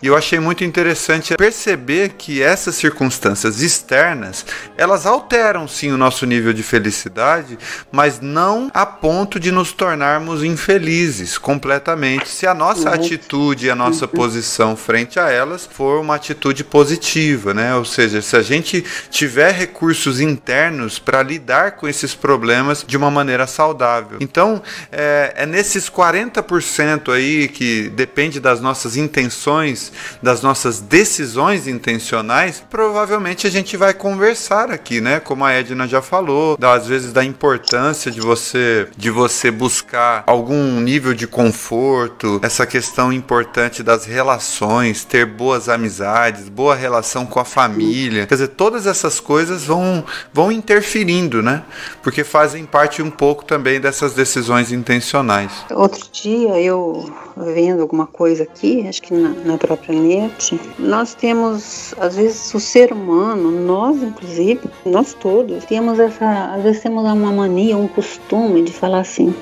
[0.02, 4.44] E eu achei muito interessante perceber que essas circunstâncias externas,
[4.76, 7.58] elas alteram sim o nosso nível de felicidade,
[7.90, 12.94] mas não a ponto de nos tornarmos infelizes completamente, se a nossa uhum.
[12.94, 14.10] atitude e a nossa uhum.
[14.10, 17.74] posição frente a elas for uma atitude positiva, né?
[17.74, 23.10] Ou seja, se a gente tiver recursos internos para lidar com esses problemas de uma
[23.10, 24.18] maneira saudável.
[24.20, 29.92] Então, é, é nesses 40% aí que depende das nossas intenções,
[30.22, 35.20] das nossas decisões intencionais, provavelmente a gente vai conversar aqui, né?
[35.20, 40.80] Como a Edna já falou, às vezes da importância de você de você buscar algum
[40.80, 47.44] nível de conforto, essa questão importante das relações, ter boas amizades, boa relação com a
[47.44, 48.26] família.
[48.26, 51.64] Quer dizer, todas essas coisas vão vão interferindo, né?
[52.02, 55.50] Porque fazem parte um pouco também dessas decisões intencionais.
[55.70, 61.94] Outro dia eu vendo alguma coisa aqui, acho que na, na própria net, nós temos,
[61.98, 67.32] às vezes, o ser humano, nós inclusive, nós todos, temos essa, às vezes temos uma
[67.32, 69.34] mania, um costume de falar assim,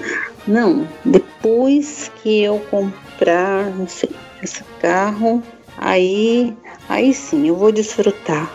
[0.47, 4.11] não, depois que eu comprar, não sei,
[4.43, 5.43] esse carro,
[5.77, 6.57] aí,
[6.89, 8.51] aí sim, eu vou desfrutar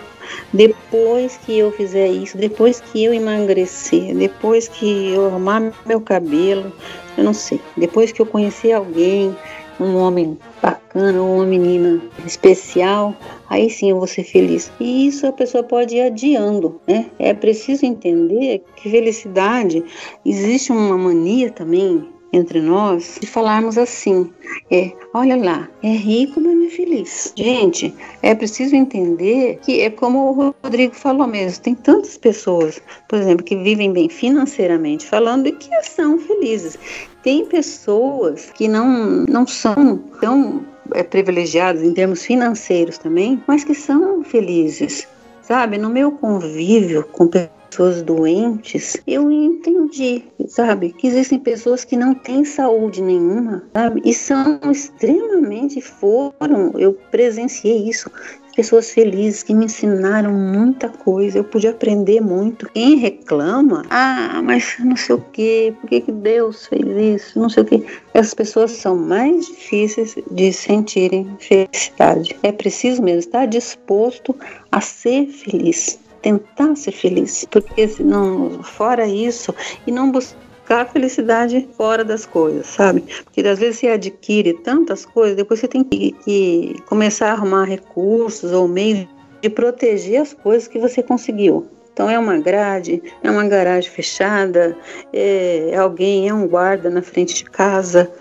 [0.54, 6.72] depois que eu fizer isso, depois que eu emagrecer, depois que eu arrumar meu cabelo,
[7.18, 9.36] eu não sei, depois que eu conhecer alguém,
[9.80, 13.16] um homem bacana ou uma menina especial,
[13.50, 14.72] aí sim eu vou ser feliz.
[14.80, 17.12] E isso a pessoa pode ir adiando, né?
[17.20, 19.84] É preciso entender que felicidade
[20.26, 24.32] existe uma mania também entre nós de falarmos assim:
[24.72, 27.34] é, olha lá, é rico, mas não é feliz.
[27.36, 33.20] Gente, é preciso entender que é como o Rodrigo falou mesmo: tem tantas pessoas, por
[33.20, 36.78] exemplo, que vivem bem financeiramente falando e que são felizes.
[37.24, 43.74] Tem pessoas que não, não são tão é, privilegiadas em termos financeiros também, mas que
[43.74, 45.08] são felizes.
[45.42, 51.96] Sabe, no meu convívio com pessoas pessoas doentes, eu entendi, sabe, que existem pessoas que
[51.96, 58.10] não têm saúde nenhuma, sabe, e são extremamente foram, eu presenciei isso,
[58.58, 62.68] pessoas felizes que me ensinaram muita coisa, eu pude aprender muito.
[62.74, 67.50] Quem reclama, ah, mas não sei o que, por que, que Deus fez isso, não
[67.50, 67.86] sei o que.
[68.16, 72.36] Essas pessoas são mais difíceis de sentirem felicidade.
[72.42, 74.36] É preciso mesmo estar disposto
[74.72, 79.54] a ser feliz tentar ser feliz, porque senão, fora isso,
[79.86, 83.04] e não buscar felicidade fora das coisas, sabe?
[83.24, 87.66] Porque às vezes você adquire tantas coisas, depois você tem que, que começar a arrumar
[87.66, 89.08] recursos ou meios
[89.42, 91.68] de proteger as coisas que você conseguiu.
[91.98, 94.78] Então é uma grade, é uma garagem fechada,
[95.12, 98.12] é alguém, é um guarda na frente de casa.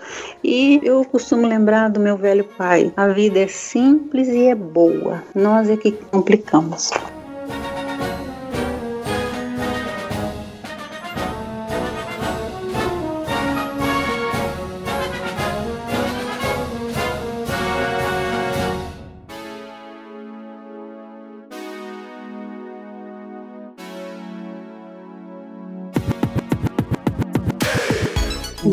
[0.43, 5.23] E eu costumo lembrar do meu velho pai: a vida é simples e é boa,
[5.35, 6.89] nós é que complicamos.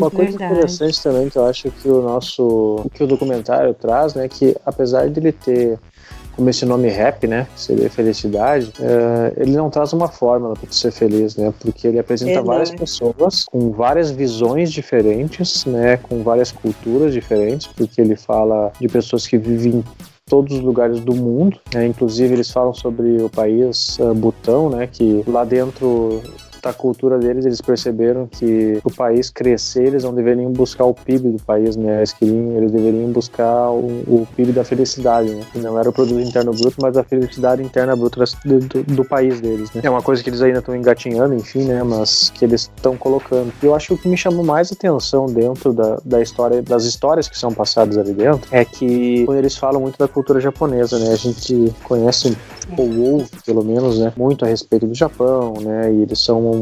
[0.05, 0.53] Uma coisa Verdade.
[0.53, 5.09] interessante também que eu acho que o nosso que o documentário traz, né, que apesar
[5.09, 5.79] de ele ter
[6.35, 10.69] como esse nome rap, né, que seria felicidade, é, ele não traz uma fórmula para
[10.69, 16.51] ser feliz, né, porque ele apresenta várias pessoas com várias visões diferentes, né, com várias
[16.51, 19.81] culturas diferentes, porque ele fala de pessoas que vivem
[20.25, 21.59] todos os lugares do mundo.
[21.73, 21.87] Né?
[21.87, 24.87] Inclusive eles falam sobre o país uh, Butão, né?
[24.87, 26.21] Que lá dentro
[26.65, 31.29] da cultura deles, eles perceberam que o país crescer, eles não deveriam buscar o PIB
[31.29, 31.97] do país, né?
[31.97, 35.43] Eles, queriam, eles deveriam buscar o, o PIB da felicidade, né?
[35.55, 39.39] Não era o produto interno bruto, mas a felicidade interna bruta do, do, do, país
[39.39, 39.81] deles, né?
[39.83, 41.83] É uma coisa que eles ainda estão engatinhando, enfim, né?
[41.83, 43.53] Mas que eles estão colocando.
[43.61, 46.85] E eu acho que o que me chamou mais atenção dentro da, da história, das
[46.85, 50.97] histórias que são passadas ali dentro, é que quando eles falam muito da cultura japonesa,
[50.97, 51.11] né?
[51.11, 52.35] A gente conhece
[52.75, 54.11] ou ouve, pelo menos, né?
[54.17, 55.93] Muito a respeito do Japão, né?
[55.93, 56.54] E eles são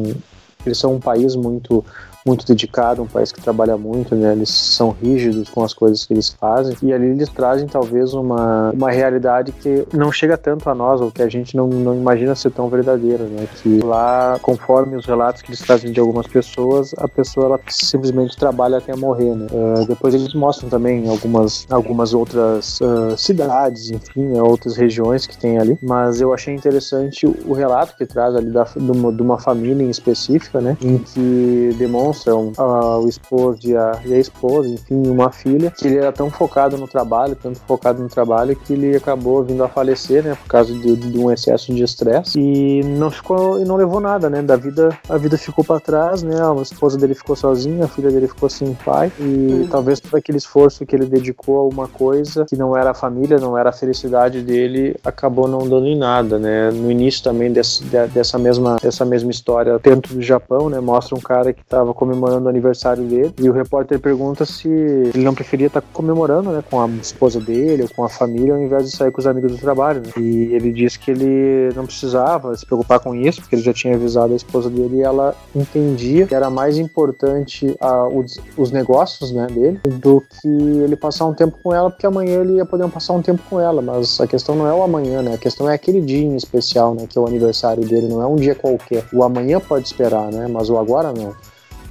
[0.66, 1.84] eles são um país muito
[2.26, 4.32] muito dedicado, um país que trabalha muito, né?
[4.32, 8.72] Eles são rígidos com as coisas que eles fazem e ali eles trazem talvez uma,
[8.72, 12.34] uma realidade que não chega tanto a nós ou que a gente não, não imagina
[12.36, 13.48] ser tão verdadeira, né?
[13.62, 18.38] Que lá, conforme os relatos que eles trazem de algumas pessoas, a pessoa ela simplesmente
[18.38, 19.48] trabalha até morrer, né?
[19.52, 24.42] Uh, depois eles mostram também algumas, algumas outras uh, cidades, enfim, né?
[24.42, 28.64] outras regiões que tem ali, mas eu achei interessante o relato que traz ali da,
[28.64, 30.78] de, uma, de uma família em específica, né?
[30.82, 35.72] Em que demonstra demonstram uh, o esposo e a, e a, esposa, enfim, uma filha,
[35.72, 39.64] que ele era tão focado no trabalho, tanto focado no trabalho, que ele acabou vindo
[39.64, 43.66] a falecer, né, por causa de, de um excesso de estresse e não ficou e
[43.66, 47.16] não levou nada, né, da vida, a vida ficou para trás, né, a esposa dele
[47.16, 49.68] ficou sozinha, a filha dele ficou sem pai e uhum.
[49.70, 53.38] talvez todo aquele esforço que ele dedicou a uma coisa que não era a família,
[53.38, 57.84] não era a felicidade dele, acabou não dando em nada, né, no início também desse,
[57.84, 62.46] dessa mesma dessa mesma história dentro do Japão, né, mostra um cara que estava comemorando
[62.46, 63.34] o aniversário dele.
[63.40, 67.84] E o repórter pergunta se ele não preferia estar comemorando, né, com a esposa dele
[67.84, 70.02] ou com a família, ao invés de sair com os amigos do trabalho.
[70.02, 70.12] Né?
[70.18, 73.96] E ele disse que ele não precisava se preocupar com isso, porque ele já tinha
[73.96, 79.32] avisado a esposa dele e ela entendia que era mais importante a, os, os, negócios
[79.32, 82.88] né, dele do que ele passar um tempo com ela, porque amanhã ele ia poder
[82.90, 83.82] passar um tempo com ela.
[83.82, 85.36] Mas a questão não é o amanhã, né?
[85.36, 87.08] A questão é aquele dia em especial, né?
[87.08, 89.06] Que é o aniversário dele, não é um dia qualquer.
[89.14, 90.48] O amanhã pode esperar, né?
[90.48, 91.34] Mas o agora não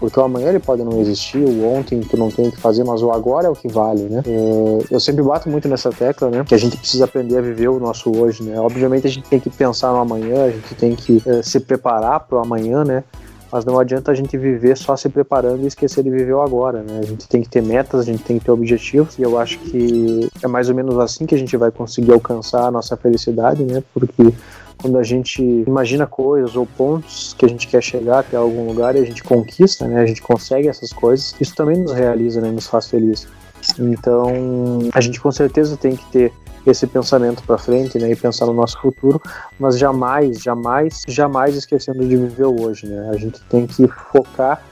[0.02, 2.82] porque o amanhã ele pode não existir, o ontem tu não tem o que fazer,
[2.82, 4.20] mas o agora é o que vale, né?
[4.26, 6.44] É, eu sempre bato muito nessa tecla, né?
[6.44, 8.58] Que a gente precisa aprender a viver o nosso hoje, né?
[8.58, 12.18] Obviamente a gente tem que pensar no amanhã, a gente tem que é, se preparar
[12.18, 13.04] para o amanhã, né?
[13.52, 16.82] Mas não adianta a gente viver só se preparando e esquecer de viver o agora,
[16.82, 16.98] né?
[17.00, 19.60] A gente tem que ter metas, a gente tem que ter objetivos, e eu acho
[19.60, 23.62] que é mais ou menos assim que a gente vai conseguir alcançar a nossa felicidade,
[23.62, 23.84] né?
[23.94, 24.34] Porque
[24.80, 28.96] quando a gente imagina coisas ou pontos que a gente quer chegar até algum lugar
[28.96, 30.00] e a gente conquista, né?
[30.00, 32.50] A gente consegue essas coisas, isso também nos realiza, né?
[32.50, 33.28] Nos faz feliz.
[33.78, 34.28] Então,
[34.92, 36.32] a gente com certeza tem que ter
[36.66, 39.20] esse pensamento para frente, né, e pensar no nosso futuro,
[39.58, 43.10] mas jamais, jamais, jamais esquecendo de viver hoje, né?
[43.10, 44.62] A gente tem que focar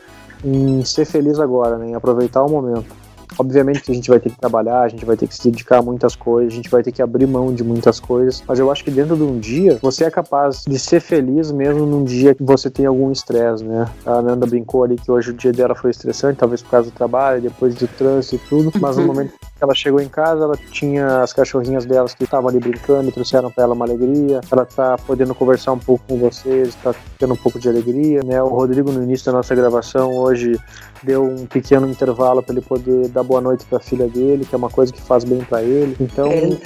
[0.44, 2.99] em ser feliz agora, né, em aproveitar o momento.
[3.40, 5.78] Obviamente que a gente vai ter que trabalhar, a gente vai ter que se dedicar
[5.78, 8.70] a muitas coisas, a gente vai ter que abrir mão de muitas coisas, mas eu
[8.70, 12.34] acho que dentro de um dia você é capaz de ser feliz mesmo num dia
[12.34, 13.88] que você tem algum estresse, né?
[14.04, 16.94] A Nanda brincou ali que hoje o dia dela foi estressante, talvez por causa do
[16.94, 20.56] trabalho, depois do trânsito e tudo, mas no momento que ela chegou em casa, ela
[20.56, 24.40] tinha as cachorrinhas delas que estavam ali brincando e trouxeram para ela uma alegria.
[24.50, 28.42] Ela tá podendo conversar um pouco com vocês, tá tendo um pouco de alegria, né?
[28.42, 30.58] O Rodrigo no início da nossa gravação hoje
[31.02, 34.54] deu um pequeno intervalo para ele poder dar boa noite para a filha dele, que
[34.54, 35.96] é uma coisa que faz bem para ele.
[36.00, 36.58] Então, é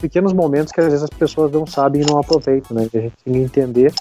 [0.00, 2.88] pequenos momentos que às vezes as pessoas não sabem e não aproveitam, né?
[2.92, 3.92] a gente tem que entender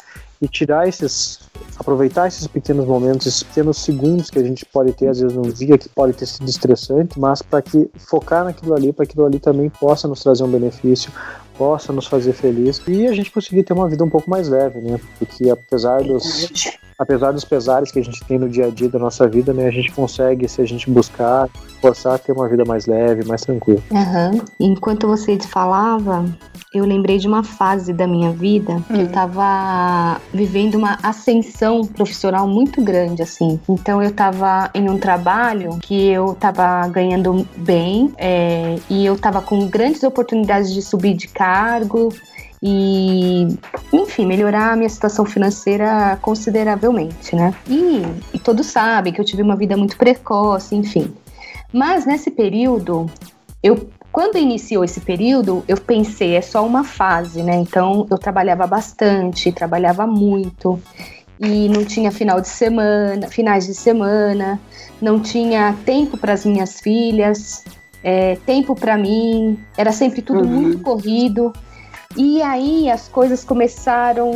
[0.42, 1.40] e tirar esses
[1.78, 5.50] aproveitar esses pequenos momentos, esses pequenos segundos que a gente pode ter às vezes num
[5.50, 9.26] dia que pode ter sido estressante, mas para que focar naquilo ali, para que aquilo
[9.26, 11.12] ali também possa nos trazer um benefício,
[11.60, 14.80] possa nos fazer feliz e a gente conseguir ter uma vida um pouco mais leve,
[14.80, 14.98] né?
[15.20, 16.50] Porque apesar dos
[16.98, 19.68] apesar dos pesares que a gente tem no dia a dia da nossa vida, né,
[19.68, 21.48] a gente consegue, se a gente buscar,
[21.82, 23.82] forçar ter uma vida mais leve, mais tranquila.
[23.90, 24.42] Uhum.
[24.60, 26.26] Enquanto você falava,
[26.74, 29.02] eu lembrei de uma fase da minha vida que hum.
[29.02, 33.60] eu tava vivendo uma ascensão profissional muito grande, assim.
[33.70, 39.42] Então eu tava em um trabalho que eu tava ganhando bem é, e eu tava
[39.42, 41.49] com grandes oportunidades de subir de cargo
[42.62, 43.48] e,
[43.94, 47.54] enfim, melhorar a minha situação financeira consideravelmente, né?
[47.68, 48.02] E,
[48.34, 51.14] e todos sabem que eu tive uma vida muito precoce, enfim.
[51.72, 53.10] Mas nesse período,
[53.64, 57.56] eu quando iniciou esse período, eu pensei, é só uma fase, né?
[57.56, 60.82] Então eu trabalhava bastante, trabalhava muito
[61.40, 64.60] e não tinha final de semana, finais de semana,
[65.02, 67.64] não tinha tempo para as minhas filhas,
[68.04, 70.48] é, tempo para mim, era sempre tudo uhum.
[70.48, 71.54] muito corrido.
[72.18, 74.32] E aí as coisas começaram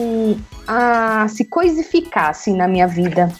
[0.67, 3.33] a se coisificar assim na minha vida.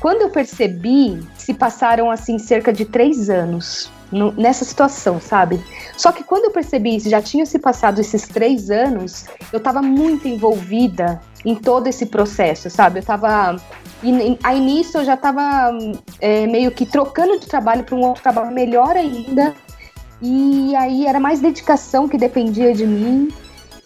[0.00, 5.62] Quando eu percebi, se passaram assim cerca de três anos no, nessa situação, sabe?
[5.96, 10.26] Só que quando eu percebi já tinham se passado esses três anos, eu estava muito
[10.28, 12.98] envolvida em todo esse processo, sabe?
[12.98, 13.56] Eu estava
[14.42, 15.70] a início eu já estava
[16.20, 19.54] é, meio que trocando de trabalho para um outro trabalho melhor ainda.
[20.26, 23.28] E aí era mais dedicação que dependia de mim.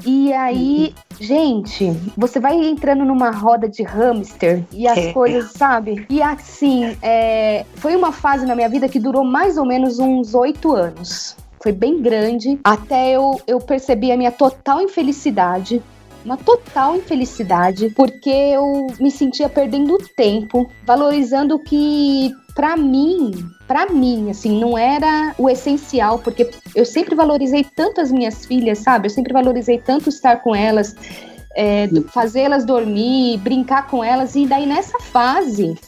[0.07, 5.13] E aí, gente, você vai entrando numa roda de hamster e as é.
[5.13, 6.07] coisas, sabe?
[6.09, 10.33] E assim, é, foi uma fase na minha vida que durou mais ou menos uns
[10.33, 11.37] oito anos.
[11.61, 15.83] Foi bem grande, até eu, eu percebi a minha total infelicidade
[16.25, 23.87] uma total infelicidade, porque eu me sentia perdendo tempo, valorizando o que para mim, para
[23.87, 29.07] mim, assim, não era o essencial, porque eu sempre valorizei tanto as minhas filhas, sabe?
[29.07, 30.93] Eu sempre valorizei tanto estar com elas,
[31.55, 35.79] é, fazê-las dormir, brincar com elas, e daí nessa fase,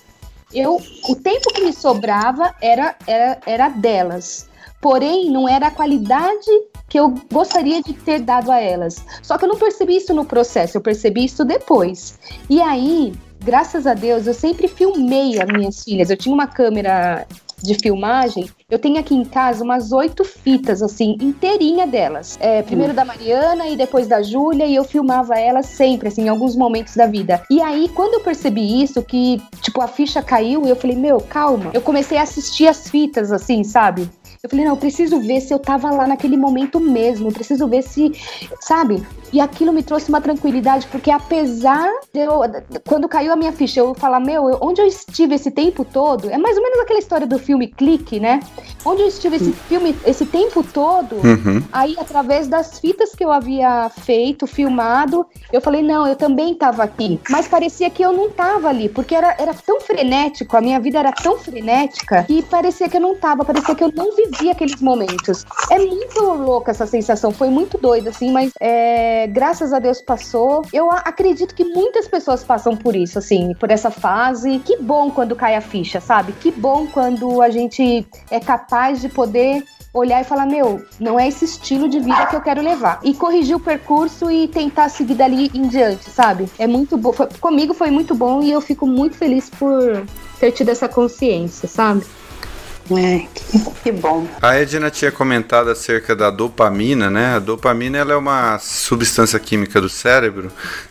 [0.54, 4.48] eu, o tempo que me sobrava era, era, era delas.
[4.80, 6.50] Porém, não era a qualidade
[6.88, 9.04] que eu gostaria de ter dado a elas.
[9.22, 12.16] Só que eu não percebi isso no processo, eu percebi isso depois.
[12.48, 13.12] E aí,
[13.42, 16.10] graças a Deus, eu sempre filmei as minhas filhas.
[16.10, 17.26] Eu tinha uma câmera
[17.62, 22.38] de filmagem, eu tenho aqui em casa umas oito fitas, assim, inteirinha delas.
[22.40, 26.28] É, primeiro da Mariana e depois da Júlia, e eu filmava elas sempre, assim, em
[26.28, 27.42] alguns momentos da vida.
[27.50, 31.70] E aí, quando eu percebi isso, que, tipo, a ficha caiu, eu falei, meu, calma.
[31.74, 34.08] Eu comecei a assistir as fitas, assim, sabe?
[34.42, 37.68] Eu falei, não, eu preciso ver se eu tava lá naquele momento mesmo, eu preciso
[37.68, 38.10] ver se,
[38.58, 39.06] sabe?
[39.30, 42.40] E aquilo me trouxe uma tranquilidade, porque apesar de eu,
[42.88, 46.38] quando caiu a minha ficha, eu falar, meu, onde eu estive esse tempo todo, é
[46.38, 48.40] mais ou menos aquela história do filme Clique, né?
[48.82, 51.62] Onde eu estive esse filme, esse tempo todo, uhum.
[51.70, 56.82] aí através das fitas que eu havia feito, filmado, eu falei, não, eu também tava
[56.82, 57.20] aqui.
[57.28, 60.98] Mas parecia que eu não tava ali, porque era, era tão frenético, a minha vida
[60.98, 64.80] era tão frenética, que parecia que eu não tava, parecia que eu não vivia aqueles
[64.80, 65.44] momentos.
[65.70, 70.62] É muito louca essa sensação, foi muito doida, assim, mas é, graças a Deus passou.
[70.72, 74.58] Eu acredito que muitas pessoas passam por isso, assim, por essa fase.
[74.60, 76.32] Que bom quando cai a ficha, sabe?
[76.32, 81.28] Que bom quando a gente é capaz de poder olhar e falar: meu, não é
[81.28, 83.00] esse estilo de vida que eu quero levar.
[83.02, 86.48] E corrigir o percurso e tentar seguir dali em diante, sabe?
[86.58, 87.12] É muito bom.
[87.40, 90.06] Comigo foi muito bom e eu fico muito feliz por
[90.38, 92.04] ter tido essa consciência, sabe?
[92.96, 94.26] É, que, que, bom.
[94.42, 97.36] A Edna tinha comentado acerca da dopamina, né?
[97.36, 100.50] A dopamina ela é uma substância química do cérebro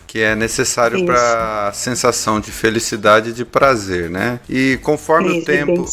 [0.09, 4.39] que é necessário para a sensação de felicidade e de prazer, né?
[4.49, 5.85] E conforme Isso, o tempo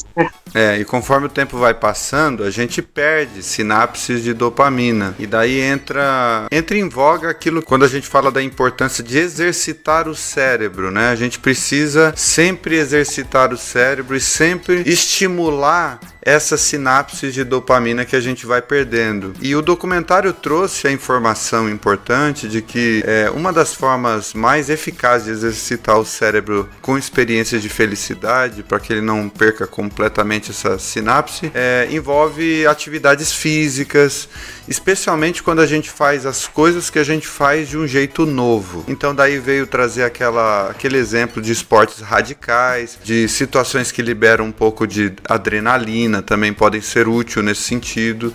[0.54, 5.60] é, e conforme o tempo vai passando, a gente perde sinapses de dopamina e daí
[5.60, 10.90] entra entra em voga aquilo quando a gente fala da importância de exercitar o cérebro,
[10.90, 11.10] né?
[11.10, 18.16] A gente precisa sempre exercitar o cérebro e sempre estimular essas sinapses de dopamina que
[18.16, 19.32] a gente vai perdendo.
[19.40, 25.26] E o documentário trouxe a informação importante de que é, uma das formas mais eficazes
[25.26, 30.80] de exercitar o cérebro com experiências de felicidade, para que ele não perca completamente essa
[30.80, 34.28] sinapse, é, envolve atividades físicas,
[34.66, 38.84] especialmente quando a gente faz as coisas que a gente faz de um jeito novo.
[38.88, 44.52] Então daí veio trazer aquela, aquele exemplo de esportes radicais, de situações que liberam um
[44.52, 48.32] pouco de adrenalina também podem ser úteis nesse sentido.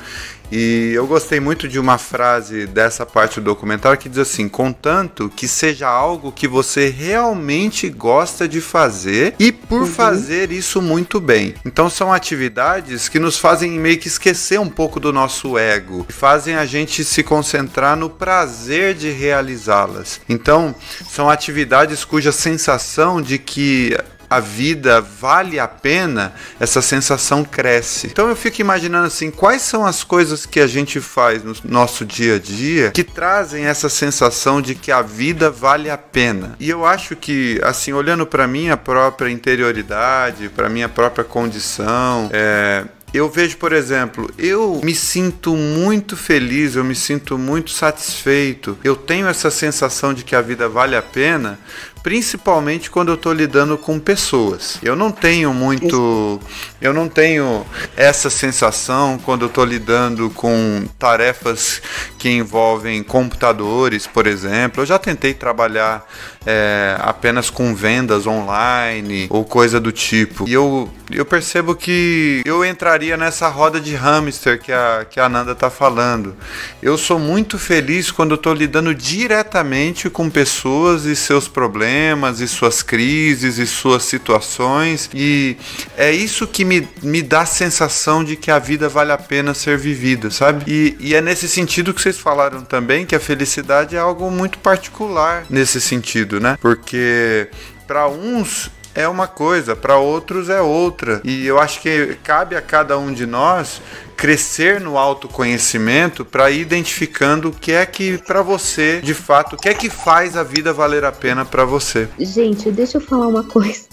[0.51, 5.31] E eu gostei muito de uma frase dessa parte do documentário que diz assim: contanto
[5.33, 9.87] que seja algo que você realmente gosta de fazer e por uhum.
[9.87, 11.55] fazer isso muito bem.
[11.65, 16.55] Então são atividades que nos fazem meio que esquecer um pouco do nosso ego, fazem
[16.55, 20.19] a gente se concentrar no prazer de realizá-las.
[20.27, 20.75] Então
[21.09, 23.95] são atividades cuja sensação de que
[24.31, 28.07] a vida vale a pena, essa sensação cresce.
[28.07, 32.05] Então eu fico imaginando assim, quais são as coisas que a gente faz no nosso
[32.05, 36.55] dia a dia que trazem essa sensação de que a vida vale a pena.
[36.61, 42.85] E eu acho que, assim, olhando para minha própria interioridade, para minha própria condição, é,
[43.13, 48.95] eu vejo, por exemplo, eu me sinto muito feliz, eu me sinto muito satisfeito, eu
[48.95, 51.59] tenho essa sensação de que a vida vale a pena
[52.03, 54.79] principalmente quando eu estou lidando com pessoas.
[54.81, 56.39] Eu não tenho muito,
[56.81, 61.81] eu não tenho essa sensação quando eu estou lidando com tarefas
[62.17, 64.81] que envolvem computadores, por exemplo.
[64.81, 66.07] Eu já tentei trabalhar
[66.45, 70.47] é, apenas com vendas online ou coisa do tipo.
[70.47, 75.29] E eu, eu percebo que eu entraria nessa roda de hamster que a, que a
[75.29, 76.35] Nanda está falando.
[76.81, 82.39] Eu sou muito feliz quando eu estou lidando diretamente com pessoas e seus problemas problemas
[82.39, 85.57] e suas crises e suas situações, e
[85.97, 89.53] é isso que me, me dá a sensação de que a vida vale a pena
[89.53, 90.63] ser vivida, sabe?
[90.67, 94.57] E, e é nesse sentido que vocês falaram também que a felicidade é algo muito
[94.59, 96.57] particular nesse sentido, né?
[96.61, 97.49] Porque
[97.85, 101.21] para uns é uma coisa, para outros é outra.
[101.23, 103.81] E eu acho que cabe a cada um de nós
[104.21, 109.57] crescer no autoconhecimento para ir identificando o que é que para você, de fato, o
[109.57, 112.07] que é que faz a vida valer a pena para você.
[112.19, 113.87] Gente, deixa eu falar uma coisa.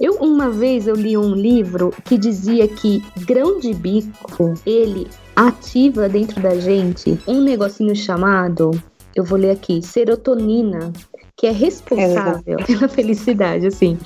[0.00, 5.06] Eu uma vez eu li um livro que dizia que grão de bico, ele
[5.36, 8.72] ativa dentro da gente um negocinho chamado,
[9.14, 10.92] eu vou ler aqui, serotonina,
[11.40, 13.96] que é responsável é pela felicidade, assim.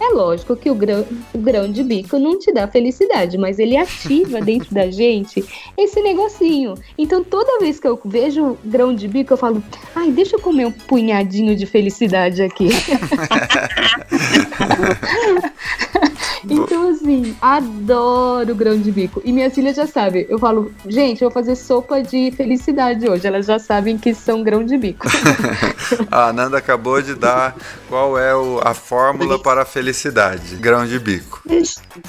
[0.00, 3.76] É lógico que o grão, o grão de bico não te dá felicidade, mas ele
[3.76, 5.44] ativa dentro da gente
[5.76, 6.74] esse negocinho.
[6.96, 9.60] Então toda vez que eu vejo grão de bico, eu falo,
[9.92, 12.68] ai, deixa eu comer um punhadinho de felicidade aqui.
[16.48, 19.20] então, assim, adoro grão de bico.
[19.24, 20.26] E minhas filhas já sabem.
[20.28, 23.26] Eu falo, gente, eu vou fazer sopa de felicidade hoje.
[23.26, 25.06] Elas já sabem que são grão de bico.
[26.10, 27.56] a Nanda acabou de dar
[27.88, 31.42] qual é o, a fórmula para a felicidade: grão de bico.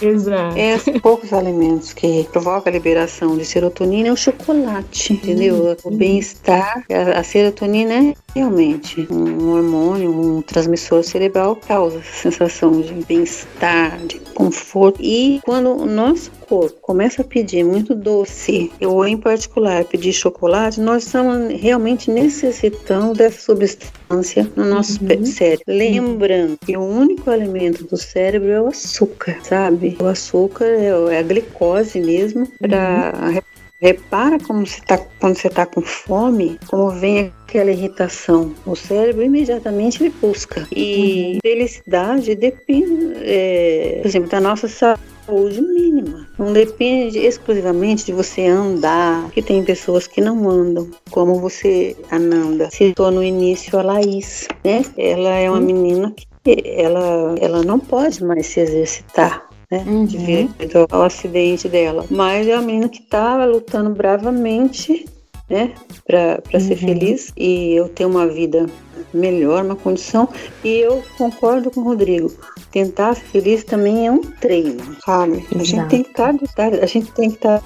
[0.01, 0.57] Exato.
[0.57, 5.77] É, poucos alimentos que provocam a liberação de serotonina é o chocolate, entendeu?
[5.83, 12.01] O bem-estar, a, a serotonina é realmente um hormônio, um transmissor cerebral causa
[12.35, 15.01] sensação de bem-estar, de conforto.
[15.01, 20.79] E quando o nosso corpo começa a pedir muito doce, ou em particular pedir chocolate,
[20.81, 25.25] nós estamos realmente necessitando dessa substância no nosso uhum.
[25.25, 25.63] cérebro.
[25.67, 29.97] Lembrando que o único alimento do cérebro é o açúcar, sabe?
[29.99, 33.54] O açúcar é a glicose mesmo para uhum.
[33.81, 38.53] Repara como você tá, quando você está com fome, como vem aquela irritação.
[38.65, 40.65] O cérebro imediatamente ele busca.
[40.71, 41.39] E uhum.
[41.41, 46.27] felicidade depende, é, por exemplo, da nossa saúde mínima.
[46.39, 52.69] Não depende exclusivamente de você andar, que tem pessoas que não andam, como você, Ananda,
[52.71, 54.83] citou no início a Laís, né?
[54.97, 55.65] Ela é uma uhum.
[55.65, 56.27] menina que
[56.65, 59.83] ela, ela não pode mais se exercitar né?
[59.85, 60.05] Uhum.
[60.05, 62.05] Devido ao acidente dela.
[62.09, 65.05] Mas é uma menina que estava lutando bravamente,
[65.49, 65.73] né?
[66.05, 66.59] Para uhum.
[66.59, 68.67] ser feliz e eu ter uma vida
[69.13, 70.27] melhor, uma condição.
[70.63, 72.31] E eu concordo com o Rodrigo.
[72.71, 75.45] Tentar ser feliz também é um treino, sabe?
[75.53, 77.63] A gente tem que estar, a gente tem que estar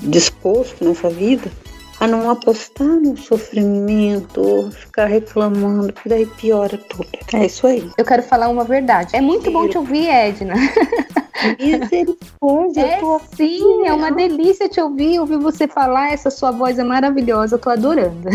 [0.00, 1.50] disposto nessa vida
[2.02, 7.06] a não apostar no sofrimento, ficar reclamando, porque daí piora tudo.
[7.32, 7.88] É isso aí.
[7.96, 9.14] Eu quero falar uma verdade.
[9.14, 10.54] É muito bom te ouvir, Edna.
[11.60, 12.80] Misericórdia.
[12.80, 13.20] É, tô...
[13.36, 16.12] sim, é uma delícia te ouvir, ouvir você falar.
[16.12, 18.28] Essa sua voz é maravilhosa, eu tô adorando.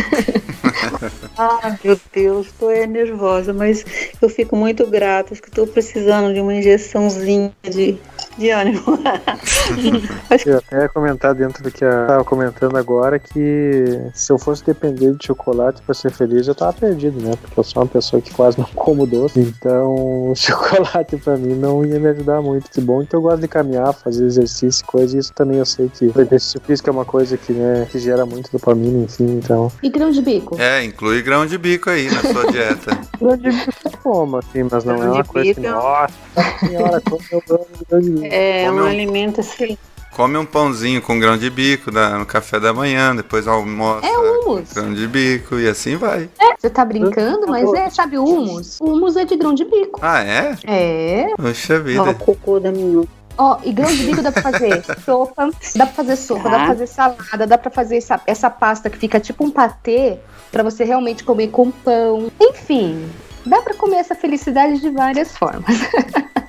[1.37, 3.83] ah, meu Deus, tô é nervosa, mas
[4.21, 7.99] eu fico muito grata, acho que tô precisando de uma injeçãozinha de,
[8.37, 8.83] de ânimo.
[10.45, 14.63] eu até ia comentar dentro do que eu tava comentando agora que se eu fosse
[14.63, 17.33] depender de chocolate para ser feliz, eu tava perdido, né?
[17.41, 19.95] Porque eu sou uma pessoa que quase não como doce, então
[20.31, 22.69] o chocolate para mim não ia me ajudar muito.
[22.69, 25.89] Que bom, então eu gosto de caminhar, fazer exercício, coisa, e isso também eu sei
[25.89, 29.71] que o exercício físico é uma coisa que, né, que gera muito dopamina, enfim, então.
[29.81, 30.59] E grão de bico?
[30.59, 32.99] É, inclui grão de bico aí na sua dieta.
[33.19, 36.13] grão de bico eu como, assim, mas não grão é uma coisa que, nossa
[36.59, 38.26] senhora, como eu amo grão de bico.
[38.31, 39.77] É, um, um alimento assim
[40.17, 44.73] come um pãozinho com grão de bico no café da manhã, depois almoça é humus.
[44.73, 46.27] grão de bico e assim vai.
[46.39, 48.79] É, você tá brincando, mas é, sabe o humus?
[48.81, 49.99] O humus é de grão de bico.
[50.01, 50.57] Ah, é?
[50.65, 51.35] É.
[51.37, 52.01] Poxa vida.
[52.01, 53.05] Ó, o cocô da minha
[53.37, 56.49] Ó, e grão de bico dá pra fazer sopa, dá pra fazer sopa, tá.
[56.49, 60.17] dá pra fazer salada, dá pra fazer essa, essa pasta que fica tipo um patê
[60.51, 62.31] para você realmente comer com pão.
[62.41, 63.07] Enfim,
[63.47, 65.65] dá para comer essa felicidade de várias formas.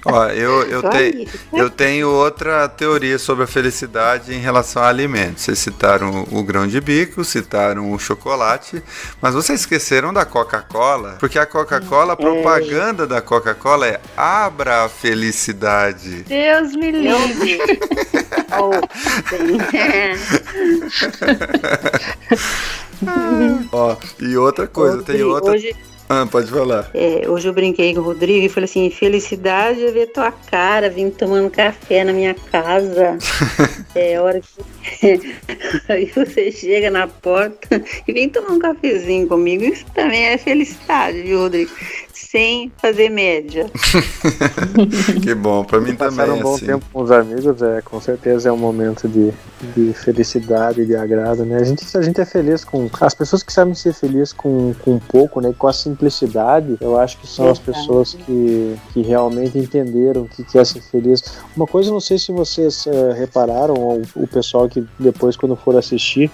[0.04, 5.42] Ó, eu, eu, te, eu tenho outra teoria sobre a felicidade em relação a alimentos.
[5.42, 8.82] Vocês citaram o, grão de bico, citaram o chocolate,
[9.20, 14.88] mas vocês esqueceram da Coca-Cola, porque a Coca-Cola, a propaganda da Coca-Cola é abra a
[14.88, 16.22] felicidade.
[16.22, 17.58] Deus me livre.
[18.56, 18.70] oh,
[23.72, 25.52] Ó, e outra coisa, tem outra.
[25.52, 25.74] Hoje
[26.08, 26.90] ah, pode falar.
[26.94, 30.88] É, hoje eu brinquei com o Rodrigo e falei assim: felicidade é ver tua cara
[30.88, 33.18] vindo tomando café na minha casa.
[33.94, 34.48] é hora que
[35.88, 39.64] aí você chega na porta e vem tomar um cafezinho comigo.
[39.64, 41.70] Isso também é felicidade, viu, Rodrigo?
[42.18, 43.66] Sem fazer média.
[45.22, 46.16] que bom, para mim também.
[46.16, 46.66] Passar um bom assim.
[46.66, 49.32] tempo com os amigos, é, com certeza é um momento de,
[49.74, 51.56] de felicidade, de agrado, né?
[51.56, 52.90] A gente, a gente é feliz com.
[53.00, 55.54] As pessoas que sabem ser felizes com, com pouco, né?
[55.56, 60.42] Com a simplicidade, eu acho que são as pessoas que, que realmente entenderam o que,
[60.42, 61.22] que é ser feliz.
[61.56, 65.76] Uma coisa, não sei se vocês uh, repararam, ou o pessoal que depois, quando for
[65.76, 66.30] assistir,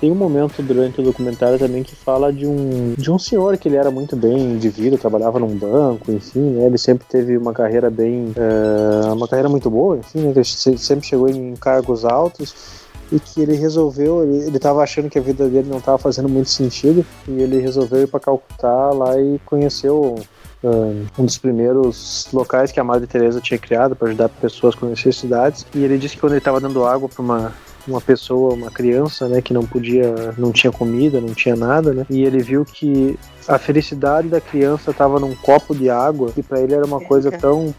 [0.00, 3.68] tem um momento durante o documentário também que fala de um, de um senhor que
[3.68, 6.66] ele era muito bem de vida, trabalhava num banco, enfim, né?
[6.66, 8.32] Ele sempre teve uma carreira bem.
[8.36, 10.32] Uh, uma carreira muito boa, enfim, né?
[10.34, 12.80] Ele sempre chegou em cargos altos
[13.12, 16.48] e que ele resolveu, ele estava achando que a vida dele não estava fazendo muito
[16.48, 20.14] sentido e ele resolveu ir para Calcutá lá e conheceu
[20.62, 24.86] uh, um dos primeiros locais que a Madre Teresa tinha criado para ajudar pessoas com
[24.86, 27.52] necessidades e ele disse que quando ele estava dando água para uma
[27.86, 32.06] uma pessoa, uma criança, né, que não podia, não tinha comida, não tinha nada, né?
[32.10, 33.18] E ele viu que
[33.48, 37.32] a felicidade da criança estava num copo de água que para ele era uma coisa
[37.32, 37.74] tão,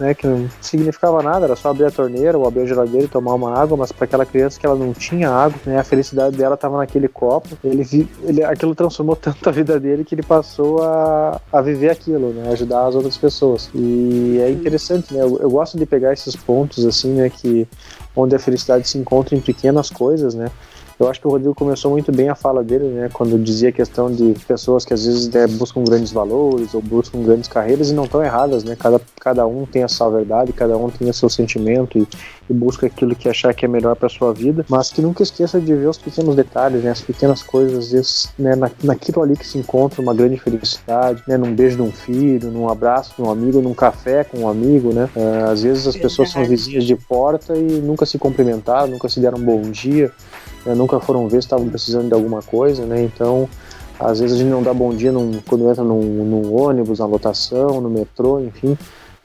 [0.00, 3.08] né, que não significava nada, era só abrir a torneira ou abrir a geladeira e
[3.08, 6.36] tomar uma água, mas para aquela criança que ela não tinha água, né, a felicidade
[6.36, 7.48] dela estava naquele copo.
[7.62, 12.30] Ele, ele aquilo transformou tanto a vida dele que ele passou a, a viver aquilo,
[12.30, 13.70] né, ajudar as outras pessoas.
[13.74, 15.22] E é interessante, né?
[15.22, 17.66] Eu, eu gosto de pegar esses pontos assim, né, que
[18.14, 20.50] onde a felicidade se encontra em pequenas coisas, né?
[21.02, 23.72] Eu acho que o Rodrigo começou muito bem a fala dele, né, quando dizia a
[23.72, 27.92] questão de pessoas que às vezes né, buscam grandes valores ou buscam grandes carreiras e
[27.92, 28.76] não estão erradas, né?
[28.78, 32.06] Cada, cada um tem a sua verdade, cada um tem o seu sentimento e,
[32.48, 35.60] e busca aquilo que achar que é melhor para sua vida, mas que nunca esqueça
[35.60, 39.36] de ver os pequenos detalhes, né, as pequenas coisas, às vezes, né, na, naquilo ali
[39.36, 43.22] que se encontra uma grande felicidade, né, num beijo de um filho, num abraço de
[43.22, 45.08] um amigo, num café com um amigo, né?
[45.16, 49.18] Uh, às vezes as pessoas são vizinhas de porta e nunca se cumprimentaram, nunca se
[49.18, 50.12] deram um bom dia
[50.64, 53.02] né, nunca foram ver se estavam precisando de alguma coisa, né?
[53.02, 53.48] Então,
[53.98, 57.06] às vezes a gente não dá bom dia num, quando entra num, num, ônibus, na
[57.06, 58.76] lotação, no metrô, enfim.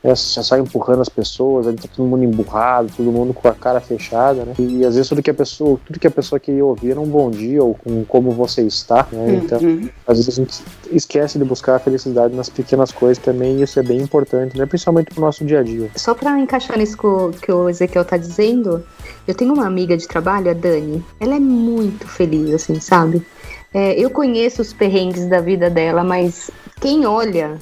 [0.03, 3.53] É, já sai empurrando as pessoas, aí tá todo mundo emburrado, todo mundo com a
[3.53, 4.53] cara fechada, né?
[4.59, 7.07] E às vezes tudo que a pessoa, tudo que a pessoa queria ouvir era um
[7.07, 9.25] bom dia ou com como você está, né?
[9.25, 9.35] Uhum.
[9.35, 9.59] Então,
[10.05, 13.79] às vezes a gente esquece de buscar a felicidade nas pequenas coisas também, e isso
[13.79, 14.67] é bem importante, né?
[14.67, 15.89] Principalmente pro nosso dia a dia.
[15.95, 16.95] Só para encaixar nisso
[17.41, 18.83] que o Ezequiel tá dizendo,
[19.27, 21.03] eu tenho uma amiga de trabalho, a Dani.
[21.19, 23.25] Ela é muito feliz, assim, sabe?
[23.73, 27.57] É, eu conheço os perrengues da vida dela, mas quem olha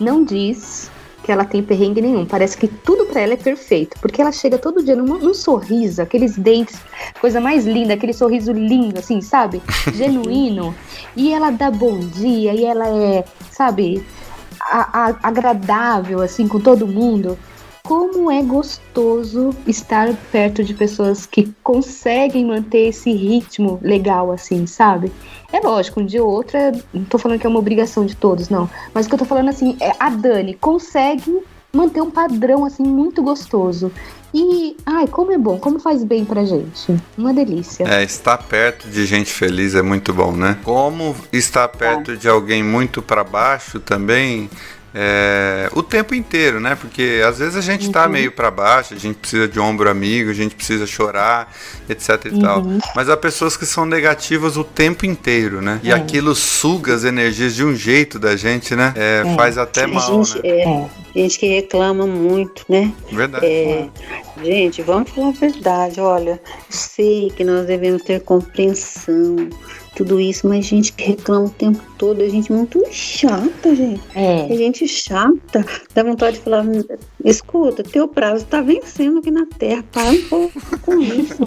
[0.00, 0.90] não diz
[1.22, 2.24] que ela tem perrengue nenhum.
[2.24, 6.02] Parece que tudo para ela é perfeito, porque ela chega todo dia num, num, sorriso,
[6.02, 6.80] aqueles dentes,
[7.20, 9.62] coisa mais linda, aquele sorriso lindo, assim, sabe?
[9.94, 10.74] Genuíno.
[11.16, 14.04] e ela dá bom dia, e ela é, sabe,
[14.60, 17.38] a, a, agradável, assim, com todo mundo
[17.90, 25.10] como é gostoso estar perto de pessoas que conseguem manter esse ritmo legal, assim, sabe?
[25.52, 28.14] É lógico, um dia ou outro, é, não tô falando que é uma obrigação de
[28.14, 28.70] todos, não.
[28.94, 31.36] Mas o que eu tô falando, assim, é a Dani consegue
[31.72, 33.90] manter um padrão, assim, muito gostoso.
[34.32, 36.94] E, ai, como é bom, como faz bem pra gente.
[37.18, 37.82] Uma delícia.
[37.82, 40.56] É, estar perto de gente feliz é muito bom, né?
[40.62, 42.14] Como estar perto é.
[42.14, 44.48] de alguém muito para baixo também
[44.94, 46.74] é, o tempo inteiro, né?
[46.74, 48.06] Porque às vezes a gente tá uhum.
[48.06, 51.52] tá meio para baixo, a gente precisa de ombro amigo, a gente precisa chorar,
[51.88, 52.40] etc e uhum.
[52.40, 52.64] tal.
[52.94, 55.80] Mas há pessoas que são negativas o tempo inteiro, né?
[55.82, 55.94] E é.
[55.94, 58.92] aquilo suga as energias de um jeito da gente, né?
[58.96, 59.34] É, é.
[59.36, 60.88] faz até mal, gente, né?
[61.14, 62.92] É, gente que reclama muito, né?
[63.12, 63.46] Verdade.
[63.46, 63.88] É,
[64.42, 66.00] gente, vamos falar a verdade.
[66.00, 69.48] Olha, sei que nós devemos ter compreensão
[69.94, 74.00] tudo isso, mas gente que reclama o tempo todo, é gente muito chata, gente.
[74.14, 74.52] É.
[74.52, 75.64] é gente chata.
[75.94, 76.64] Dá vontade de falar,
[77.24, 81.42] escuta, teu prazo tá vencendo aqui na Terra, para um pouco com isso.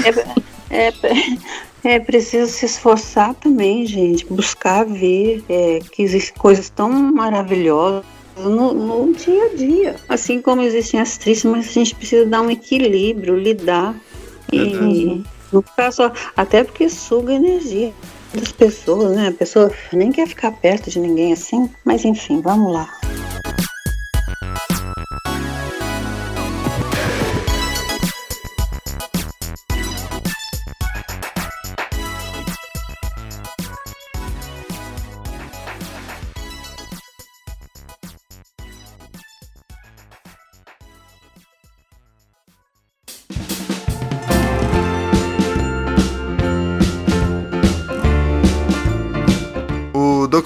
[0.70, 6.90] é, é, é preciso se esforçar também, gente, buscar ver é, que existem coisas tão
[6.90, 8.04] maravilhosas
[8.36, 9.96] no, no, dia a dia.
[10.08, 13.94] Assim como existem as tristes, mas a gente precisa dar um equilíbrio, lidar.
[14.52, 15.22] E
[15.52, 16.12] não ficar só.
[16.36, 17.92] Até porque suga energia
[18.34, 19.28] das pessoas, né?
[19.28, 21.70] A pessoa nem quer ficar perto de ninguém assim.
[21.84, 22.88] Mas enfim, vamos lá.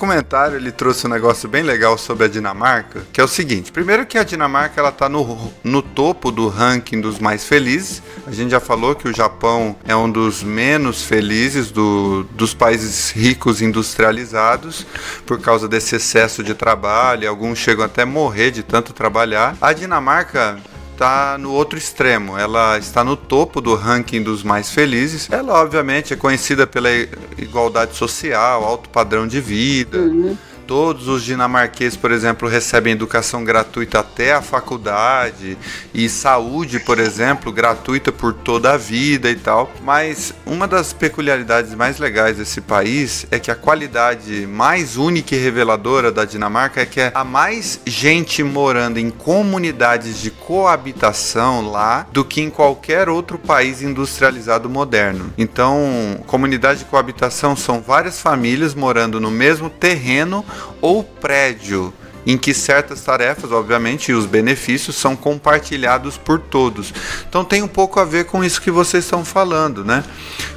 [0.00, 4.06] Documentário ele trouxe um negócio bem legal sobre a Dinamarca, que é o seguinte: primeiro
[4.06, 8.02] que a Dinamarca ela tá no, no topo do ranking dos mais felizes.
[8.26, 13.10] A gente já falou que o Japão é um dos menos felizes do, dos países
[13.10, 14.86] ricos industrializados
[15.26, 17.28] por causa desse excesso de trabalho.
[17.28, 19.54] Alguns chegam até morrer de tanto trabalhar.
[19.60, 20.58] A Dinamarca
[21.00, 22.36] está no outro extremo.
[22.36, 25.28] Ela está no topo do ranking dos mais felizes.
[25.30, 26.90] Ela, obviamente, é conhecida pela
[27.38, 29.98] igualdade social, alto padrão de vida.
[29.98, 30.36] Uhum
[30.70, 35.58] Todos os dinamarqueses, por exemplo, recebem educação gratuita até a faculdade
[35.92, 39.68] e saúde, por exemplo, gratuita por toda a vida e tal.
[39.82, 45.40] Mas uma das peculiaridades mais legais desse país é que a qualidade mais única e
[45.40, 52.24] reveladora da Dinamarca é que há mais gente morando em comunidades de coabitação lá do
[52.24, 55.32] que em qualquer outro país industrializado moderno.
[55.36, 60.44] Então, comunidade de coabitação são várias famílias morando no mesmo terreno
[60.80, 61.92] ou prédio
[62.26, 66.92] em que certas tarefas, obviamente, e os benefícios são compartilhados por todos.
[67.28, 70.04] Então tem um pouco a ver com isso que vocês estão falando, né?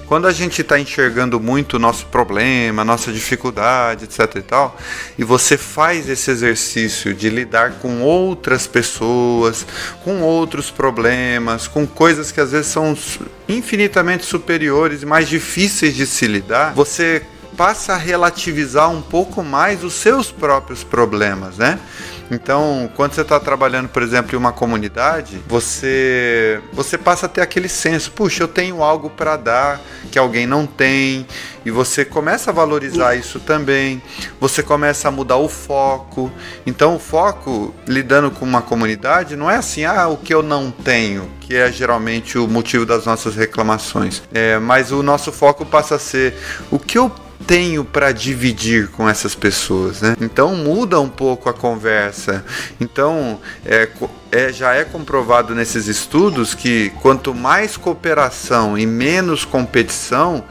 [0.06, 4.78] Quando a gente está enxergando muito o nosso problema, nossa dificuldade, etc e tal,
[5.18, 9.66] e você faz esse exercício de lidar com outras pessoas,
[10.04, 12.95] com outros problemas, com coisas que às vezes são
[13.47, 17.24] infinitamente superiores e mais difíceis de se lidar, você
[17.58, 21.80] passa a relativizar um pouco mais os seus próprios problemas, né?
[22.32, 27.41] Então, quando você está trabalhando, por exemplo, em uma comunidade, você você passa a ter
[27.41, 29.82] aquele senso, puxa, eu tenho algo para dar
[30.12, 31.28] que alguém não tem,
[31.66, 34.01] e você começa a valorizar isso também.
[34.39, 36.32] Você começa a mudar o foco.
[36.66, 40.72] Então, o foco lidando com uma comunidade não é assim, ah, o que eu não
[40.72, 44.24] tenho, que é geralmente o motivo das nossas reclamações.
[44.34, 46.36] É, mas o nosso foco passa a ser
[46.70, 47.10] o que eu
[47.45, 50.15] tenho para dividir com essas pessoas, né?
[50.19, 52.43] Então muda um pouco a conversa.
[52.79, 53.89] Então é,
[54.31, 60.43] é, já é comprovado nesses estudos que quanto mais cooperação e menos competição,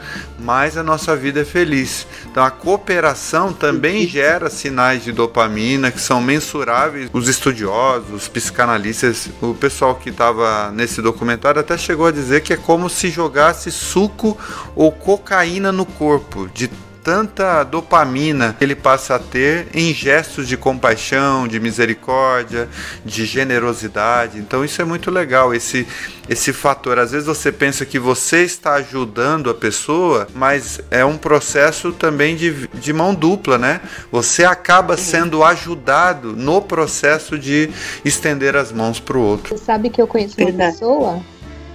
[0.43, 2.05] mais a nossa vida é feliz.
[2.29, 7.09] Então a cooperação também gera sinais de dopamina que são mensuráveis.
[7.13, 12.53] Os estudiosos, os psicanalistas, o pessoal que estava nesse documentário até chegou a dizer que
[12.53, 14.37] é como se jogasse suco
[14.75, 16.69] ou cocaína no corpo, de
[17.03, 22.69] tanta dopamina que ele passa a ter em gestos de compaixão, de misericórdia,
[23.03, 24.39] de generosidade.
[24.39, 25.85] Então isso é muito legal, esse
[26.29, 26.97] esse fator.
[26.99, 32.35] Às vezes você pensa que você está ajudando a pessoa, mas é um processo também
[32.35, 33.81] de, de mão dupla, né?
[34.11, 37.69] Você acaba sendo ajudado no processo de
[38.05, 39.57] estender as mãos para o outro.
[39.57, 41.21] Você sabe que eu conheço uma pessoa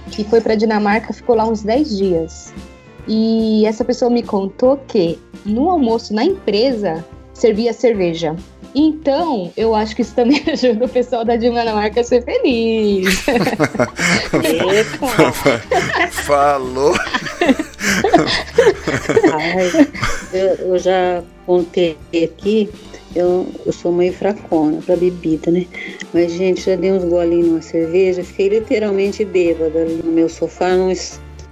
[0.09, 2.53] que foi para Dinamarca, ficou lá uns 10 dias.
[3.07, 8.35] E essa pessoa me contou que no almoço na empresa servia cerveja.
[8.75, 13.19] Então, eu acho que isso também ajuda o pessoal da Dinamarca a ser feliz.
[16.11, 16.93] Falou.
[19.33, 19.87] Ai,
[20.33, 22.69] eu, eu, já contei aqui,
[23.15, 25.65] eu, eu sou meio fracona pra bebida, né?
[26.13, 30.69] Mas, gente, já dei uns golinhos numa cerveja, fiquei literalmente bêbada ali no meu sofá,
[30.69, 30.91] num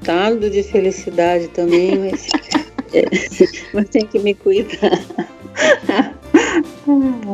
[0.08, 2.28] estado de felicidade também, mas,
[2.94, 3.04] é,
[3.74, 5.04] mas tem que me cuidar.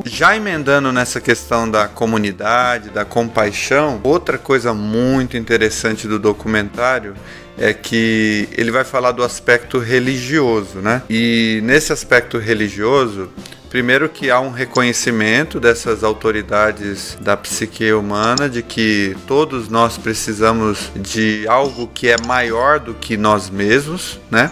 [0.05, 7.13] Já emendando nessa questão da comunidade, da compaixão, outra coisa muito interessante do documentário
[7.59, 11.03] é que ele vai falar do aspecto religioso, né?
[11.07, 13.29] E nesse aspecto religioso,
[13.73, 20.91] Primeiro que há um reconhecimento dessas autoridades da psique humana de que todos nós precisamos
[20.95, 24.51] de algo que é maior do que nós mesmos, né?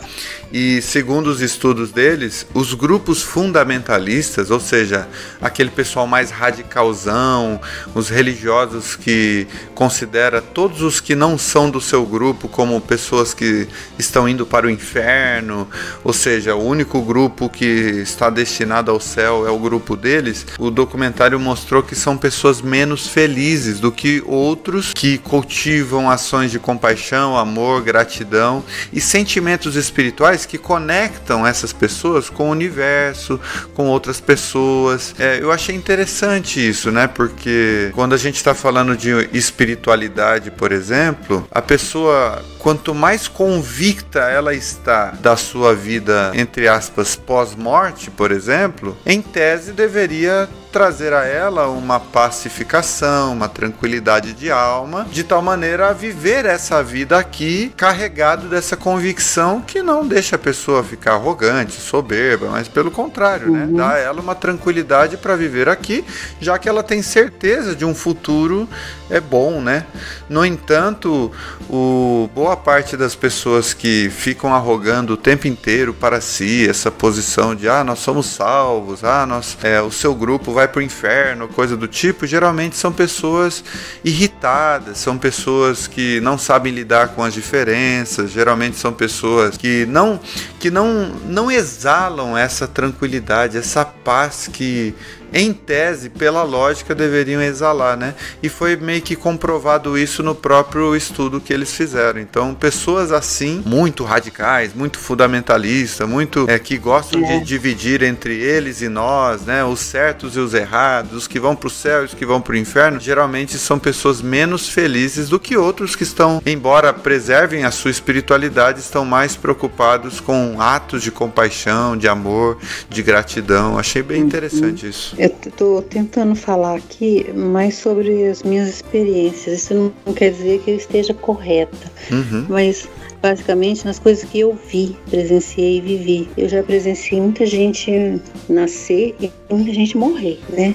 [0.54, 5.08] E segundo os estudos deles, os grupos fundamentalistas, ou seja,
[5.41, 7.60] aquele pessoal mais radicalzão,
[7.95, 13.66] os religiosos que considera todos os que não são do seu grupo como pessoas que
[13.97, 15.68] estão indo para o inferno,
[16.04, 20.70] ou seja, o único grupo que está destinado ao céu é o grupo deles, o
[20.70, 27.38] documentário mostrou que são pessoas menos felizes do que outros que cultivam ações de compaixão,
[27.38, 33.39] amor, gratidão e sentimentos espirituais que conectam essas pessoas com o universo,
[33.74, 35.16] com outras pessoas.
[35.20, 37.08] É, eu achei interessante isso, né?
[37.08, 44.20] Porque quando a gente está falando de espiritualidade, por exemplo, a pessoa quanto mais convicta
[44.20, 51.26] ela está da sua vida, entre aspas, pós-morte, por exemplo, em tese deveria trazer a
[51.26, 57.74] ela uma pacificação, uma tranquilidade de alma, de tal maneira a viver essa vida aqui
[57.76, 63.66] carregado dessa convicção que não deixa a pessoa ficar arrogante, soberba, mas pelo contrário, né?
[63.66, 63.76] uhum.
[63.76, 66.05] Dá a ela uma tranquilidade para viver aqui,
[66.39, 68.68] já que ela tem certeza de um futuro
[69.12, 69.86] é bom, né?
[70.30, 71.32] No entanto,
[71.70, 77.53] o, boa parte das pessoas que ficam arrogando o tempo inteiro para si essa posição
[77.53, 81.47] de ah, nós somos salvos, ah, nós, é, o seu grupo vai vai pro inferno,
[81.47, 83.64] coisa do tipo, geralmente são pessoas
[84.05, 90.20] irritadas, são pessoas que não sabem lidar com as diferenças, geralmente são pessoas que não
[90.59, 94.93] que não não exalam essa tranquilidade, essa paz que
[95.34, 98.13] em tese, pela lógica, deveriam exalar, né?
[98.41, 102.19] E foi meio que comprovado isso no próprio estudo que eles fizeram.
[102.19, 107.39] Então, pessoas assim, muito radicais, muito fundamentalistas, muito é, que gostam é.
[107.39, 109.63] de dividir entre eles e nós, né?
[109.63, 112.41] Os certos e os errados, os que vão para o céu e os que vão
[112.41, 117.63] para o inferno, geralmente são pessoas menos felizes do que outros que estão, embora preservem
[117.63, 122.57] a sua espiritualidade, estão mais preocupados com atos de compaixão, de amor,
[122.89, 123.77] de gratidão.
[123.77, 124.27] Achei bem uhum.
[124.27, 125.15] interessante isso.
[125.22, 129.61] Eu estou tentando falar aqui mais sobre as minhas experiências.
[129.61, 132.47] Isso não quer dizer que eu esteja correta, uhum.
[132.49, 132.89] mas
[133.22, 136.30] basicamente nas coisas que eu vi, presenciei e vivi.
[136.38, 138.19] Eu já presenciei muita gente
[138.49, 140.74] nascer e muita gente morrer, né?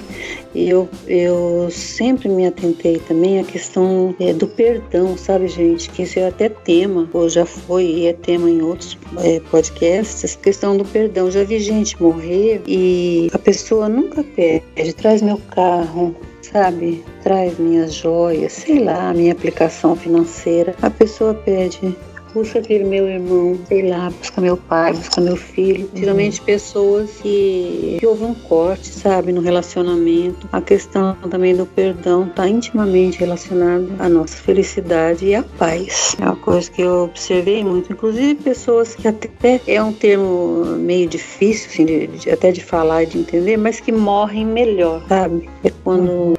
[0.55, 5.89] Eu, eu sempre me atentei também à questão é, do perdão, sabe, gente?
[5.89, 10.35] Que isso é até tema, ou já foi e é tema em outros é, podcasts,
[10.35, 11.29] questão do perdão.
[11.29, 17.03] Já vi gente morrer e a pessoa nunca pede, traz meu carro, sabe?
[17.21, 20.73] Traz minhas joias, sei lá, minha aplicação financeira.
[20.81, 21.95] A pessoa pede,
[22.37, 25.85] busca aquele meu irmão, sei lá, busca meu pai, busca meu filho.
[25.85, 25.99] Uhum.
[25.99, 30.47] Geralmente pessoas que, que houve um corte, sabe, no relacionamento.
[30.51, 36.15] A questão também do perdão está intimamente relacionada à nossa felicidade e à paz.
[36.21, 37.91] É uma coisa que eu observei muito.
[37.91, 43.03] Inclusive pessoas que até é um termo meio difícil, assim, de, de, até de falar
[43.03, 45.49] e de entender, mas que morrem melhor, sabe?
[45.63, 46.35] É quando, uhum.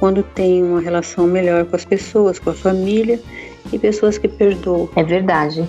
[0.00, 3.20] quando tem uma relação melhor com as pessoas, com a família
[3.72, 4.88] e pessoas que perdoam.
[4.96, 5.66] É verdade.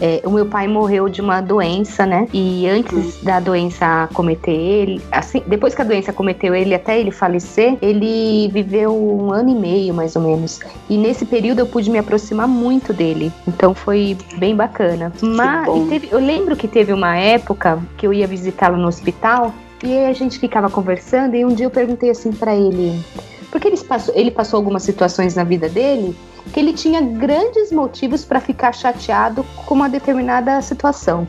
[0.00, 2.26] É, o meu pai morreu de uma doença, né?
[2.32, 3.24] E antes hum.
[3.24, 8.48] da doença cometer ele, assim, depois que a doença cometeu ele, até ele falecer, ele
[8.48, 10.60] viveu um ano e meio, mais ou menos.
[10.88, 13.30] E nesse período eu pude me aproximar muito dele.
[13.46, 15.12] Então foi bem bacana.
[15.20, 19.52] Mas teve, eu lembro que teve uma época que eu ia visitá-lo no hospital
[19.84, 23.02] e a gente ficava conversando e um dia eu perguntei assim para ele,
[23.50, 26.16] porque ele passou, ele passou algumas situações na vida dele
[26.52, 31.26] que ele tinha grandes motivos para ficar chateado com uma determinada situação.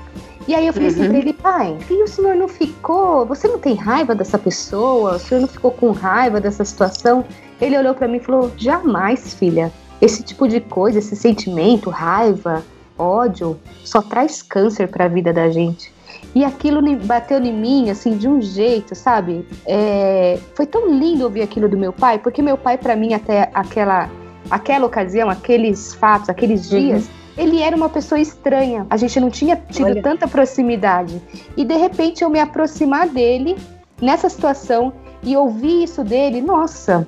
[0.48, 1.10] E aí eu falei assim uhum.
[1.10, 5.16] pra ele, pai, e o senhor não ficou, você não tem raiva dessa pessoa?
[5.16, 7.24] O senhor não ficou com raiva dessa situação?
[7.60, 9.72] Ele olhou para mim e falou, jamais, filha.
[10.02, 12.64] Esse tipo de coisa, esse sentimento, raiva,
[12.98, 15.91] ódio, só traz câncer para a vida da gente.
[16.34, 19.46] E aquilo bateu em mim, assim, de um jeito, sabe?
[19.66, 20.40] É...
[20.56, 24.10] Foi tão lindo ouvir aquilo do meu pai, porque meu pai, para mim, até aquela
[24.50, 26.80] aquela ocasião, aqueles fatos, aqueles uhum.
[26.80, 27.12] dias, uhum.
[27.38, 28.86] ele era uma pessoa estranha.
[28.90, 30.02] A gente não tinha tido Olha.
[30.02, 31.22] tanta proximidade.
[31.56, 33.56] E de repente eu me aproximar dele
[34.02, 34.92] nessa situação
[35.24, 37.08] e ouvir isso dele, nossa,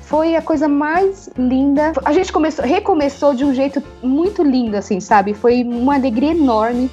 [0.00, 1.92] foi a coisa mais linda.
[2.04, 5.32] A gente começou, recomeçou de um jeito muito lindo, assim, sabe?
[5.32, 6.90] Foi uma alegria enorme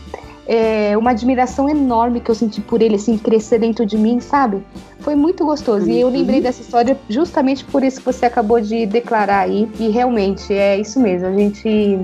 [0.52, 4.64] é, uma admiração enorme que eu senti por ele, assim, crescer dentro de mim, sabe?
[5.02, 5.86] Foi muito gostoso.
[5.86, 5.91] Uhum.
[5.91, 6.14] E eu uhum.
[6.14, 9.70] lembrei dessa história justamente por isso que você acabou de declarar aí.
[9.80, 11.28] E realmente é isso mesmo.
[11.28, 12.00] A gente.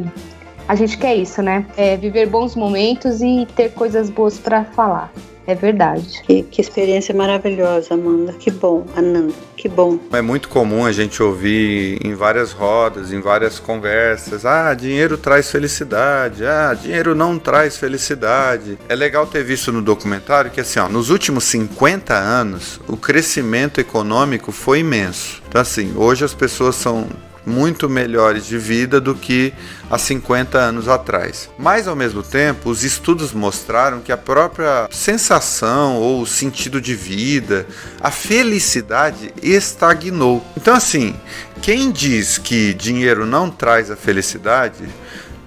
[0.67, 1.65] A gente quer isso, né?
[1.75, 5.11] É viver bons momentos e ter coisas boas para falar.
[5.47, 6.21] É verdade.
[6.25, 8.33] Que, que, experiência maravilhosa, Amanda.
[8.33, 9.33] Que bom, Ananda.
[9.55, 9.99] Que bom.
[10.11, 15.51] É muito comum a gente ouvir em várias rodas, em várias conversas: ah, dinheiro traz
[15.51, 18.77] felicidade, ah, dinheiro não traz felicidade.
[18.89, 23.79] É legal ter visto no documentário que, assim, ó, nos últimos 50 anos, o crescimento
[23.79, 25.43] econômico foi imenso.
[25.47, 27.07] Então, assim, hoje as pessoas são
[27.45, 29.53] muito melhores de vida do que
[29.89, 31.49] há 50 anos atrás.
[31.57, 37.65] Mas ao mesmo tempo, os estudos mostraram que a própria sensação ou sentido de vida,
[38.01, 40.45] a felicidade estagnou.
[40.57, 41.15] Então assim,
[41.61, 44.83] quem diz que dinheiro não traz a felicidade,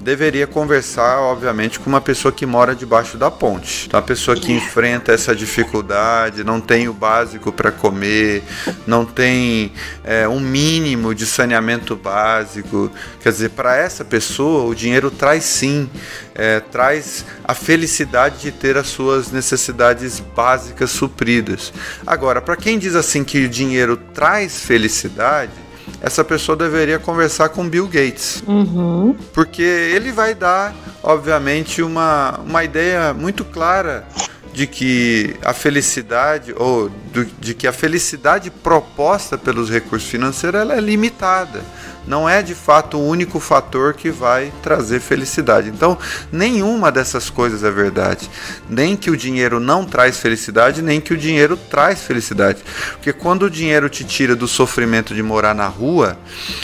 [0.09, 3.85] deveria conversar, obviamente, com uma pessoa que mora debaixo da ponte.
[3.87, 8.43] Então, a pessoa que enfrenta essa dificuldade, não tem o básico para comer,
[8.87, 9.71] não tem
[10.03, 12.91] é, um mínimo de saneamento básico.
[13.21, 15.91] Quer dizer, para essa pessoa, o dinheiro traz sim,
[16.35, 21.71] é, traz a felicidade de ter as suas necessidades básicas supridas.
[22.07, 25.68] Agora, para quem diz assim que o dinheiro traz felicidade,
[26.01, 28.43] essa pessoa deveria conversar com Bill Gates.
[28.47, 29.17] Uhum.
[29.33, 34.07] Porque ele vai dar, obviamente, uma, uma ideia muito clara
[34.53, 40.75] de que a felicidade ou do, de que a felicidade proposta pelos recursos financeiros ela
[40.75, 41.63] é limitada
[42.09, 45.69] não é de fato o único fator que vai trazer felicidade.
[45.69, 45.99] Então,
[46.33, 48.31] nenhuma dessas coisas é verdade.
[48.69, 52.65] Nem que o dinheiro não traz felicidade, nem que o dinheiro traz felicidade.
[52.93, 56.19] Porque quando o dinheiro te tira do sofrimento de morar na rua,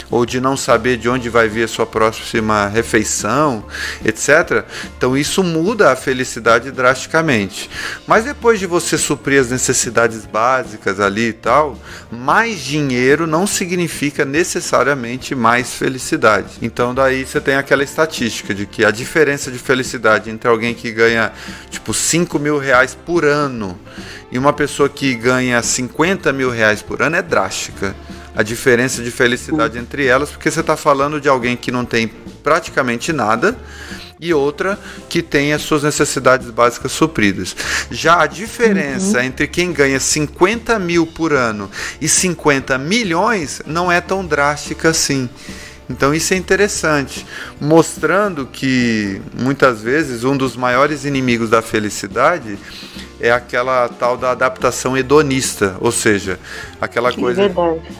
[0.09, 3.63] ou de não saber de onde vai vir a sua próxima refeição,
[4.03, 4.65] etc.,
[4.97, 7.69] então isso muda a felicidade drasticamente.
[8.07, 11.77] Mas depois de você suprir as necessidades básicas ali e tal,
[12.11, 16.57] mais dinheiro não significa necessariamente mais felicidade.
[16.61, 20.91] Então daí você tem aquela estatística de que a diferença de felicidade entre alguém que
[20.91, 21.31] ganha
[21.69, 23.77] tipo 5 mil reais por ano
[24.31, 27.95] e uma pessoa que ganha 50 mil reais por ano é drástica.
[28.35, 32.07] A diferença de felicidade entre elas, porque você está falando de alguém que não tem
[32.43, 33.57] praticamente nada
[34.19, 37.55] e outra que tem as suas necessidades básicas supridas.
[37.91, 39.23] Já a diferença uhum.
[39.23, 45.29] entre quem ganha 50 mil por ano e 50 milhões não é tão drástica assim.
[45.87, 47.25] Então isso é interessante,
[47.61, 52.57] mostrando que muitas vezes um dos maiores inimigos da felicidade
[53.19, 56.39] é aquela tal da adaptação hedonista, ou seja,
[56.79, 57.51] aquela que coisa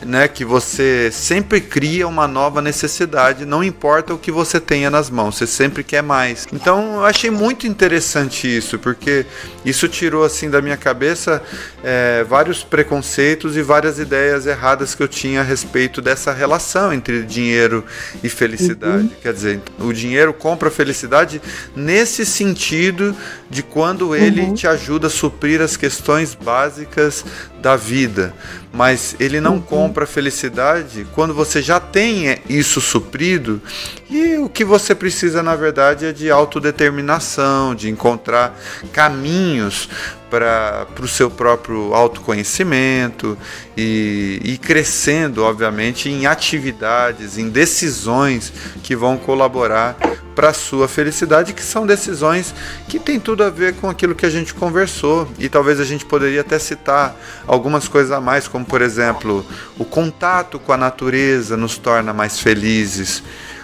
[0.04, 5.10] né, que você sempre cria uma nova necessidade, não importa o que você tenha nas
[5.10, 6.46] mãos, você sempre quer mais.
[6.52, 9.26] Então eu achei muito interessante isso, porque
[9.64, 11.42] isso tirou assim da minha cabeça
[11.82, 17.22] é, vários preconceitos e várias ideias erradas que eu tinha a respeito dessa relação entre
[17.22, 17.84] dinheiro
[18.22, 19.04] e felicidade.
[19.04, 19.10] Uhum.
[19.22, 21.40] Quer dizer, o dinheiro compra felicidade
[21.74, 23.14] nesse sentido
[23.48, 24.54] de quando ele uhum.
[24.54, 27.24] te ajuda a suprir as questões básicas
[27.60, 28.34] da vida,
[28.72, 33.60] mas ele não compra felicidade quando você já tem isso suprido.
[34.08, 38.56] E o que você precisa na verdade é de autodeterminação, de encontrar
[38.92, 39.88] caminhos
[40.30, 43.38] para o seu próprio autoconhecimento
[43.76, 48.52] e, e crescendo, obviamente, em atividades, em decisões
[48.82, 49.96] que vão colaborar
[50.34, 52.54] para a sua felicidade, que são decisões
[52.88, 55.26] que tem tudo a ver com aquilo que a gente conversou.
[55.38, 57.16] E talvez a gente poderia até citar
[57.46, 59.44] algumas coisas a mais, como por exemplo,
[59.78, 63.22] o contato com a natureza nos torna mais felizes.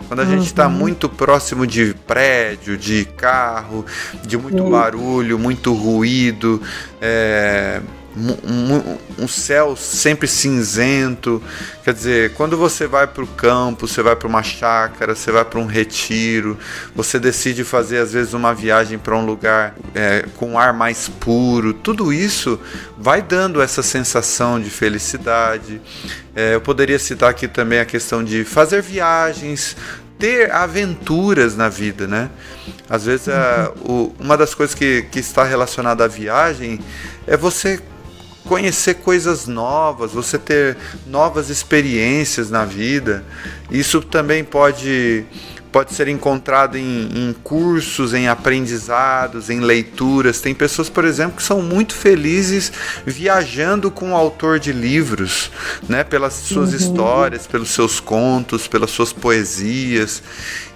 [0.08, 0.72] Quando a gente está uhum.
[0.72, 3.84] muito próximo de prédio, de carro,
[4.24, 4.70] de muito uhum.
[4.70, 6.60] barulho, muito ruído,
[7.00, 7.80] é,
[8.16, 11.42] um, um, céu sempre cinzento.
[11.82, 15.44] Quer dizer, quando você vai para o campo, você vai para uma chácara, você vai
[15.44, 16.58] para um retiro,
[16.94, 21.72] você decide fazer às vezes uma viagem para um lugar é, com ar mais puro,
[21.72, 22.60] tudo isso
[22.98, 25.80] vai dando essa sensação de felicidade.
[26.34, 29.76] É, eu poderia citar aqui também a questão de fazer viagens,
[30.18, 32.30] ter aventuras na vida, né?
[32.88, 36.78] Às vezes, a, o, uma das coisas que, que está relacionada à viagem
[37.26, 37.80] é você
[38.44, 40.76] conhecer coisas novas, você ter
[41.06, 43.24] novas experiências na vida.
[43.70, 45.24] Isso também pode
[45.72, 50.40] pode ser encontrado em, em, cursos, em aprendizados, em leituras.
[50.40, 52.70] Tem pessoas, por exemplo, que são muito felizes
[53.06, 55.50] viajando com o autor de livros,
[55.88, 56.04] né?
[56.04, 56.76] pelas suas uhum.
[56.76, 60.22] histórias, pelos seus contos, pelas suas poesias.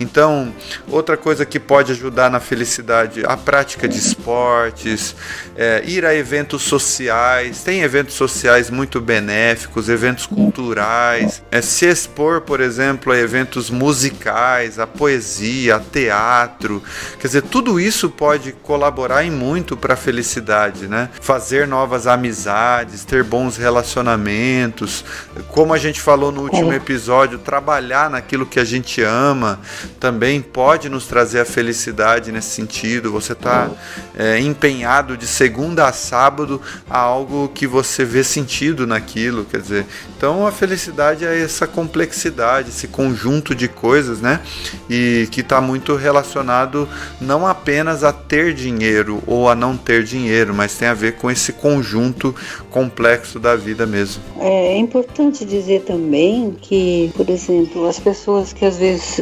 [0.01, 0.53] Então,
[0.89, 5.15] outra coisa que pode ajudar na felicidade, a prática de esportes,
[5.57, 7.63] é, ir a eventos sociais.
[7.63, 14.79] Tem eventos sociais muito benéficos, eventos culturais, é, se expor, por exemplo, a eventos musicais,
[14.79, 16.83] a a poesia, a teatro.
[17.19, 21.11] Quer dizer, tudo isso pode colaborar em muito para a felicidade, né?
[21.21, 25.05] Fazer novas amizades, ter bons relacionamentos,
[25.49, 26.77] como a gente falou no último é.
[26.77, 29.59] episódio, trabalhar naquilo que a gente ama
[29.99, 33.11] também pode nos trazer a felicidade nesse sentido.
[33.13, 33.71] Você está
[34.17, 39.87] é, empenhado de segunda a sábado a algo que você vê sentido naquilo, quer dizer.
[40.17, 44.41] Então a felicidade é essa complexidade, esse conjunto de coisas, né?
[44.89, 46.89] E que está muito relacionado
[47.21, 51.31] não apenas a ter dinheiro ou a não ter dinheiro, mas tem a ver com
[51.31, 52.35] esse conjunto
[52.71, 54.23] complexo da vida mesmo.
[54.41, 59.21] É importante dizer também que, por exemplo, as pessoas que às vezes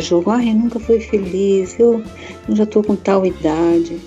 [0.00, 2.02] julgam, ah, eu nunca fui feliz, eu
[2.48, 3.98] já estou com tal idade.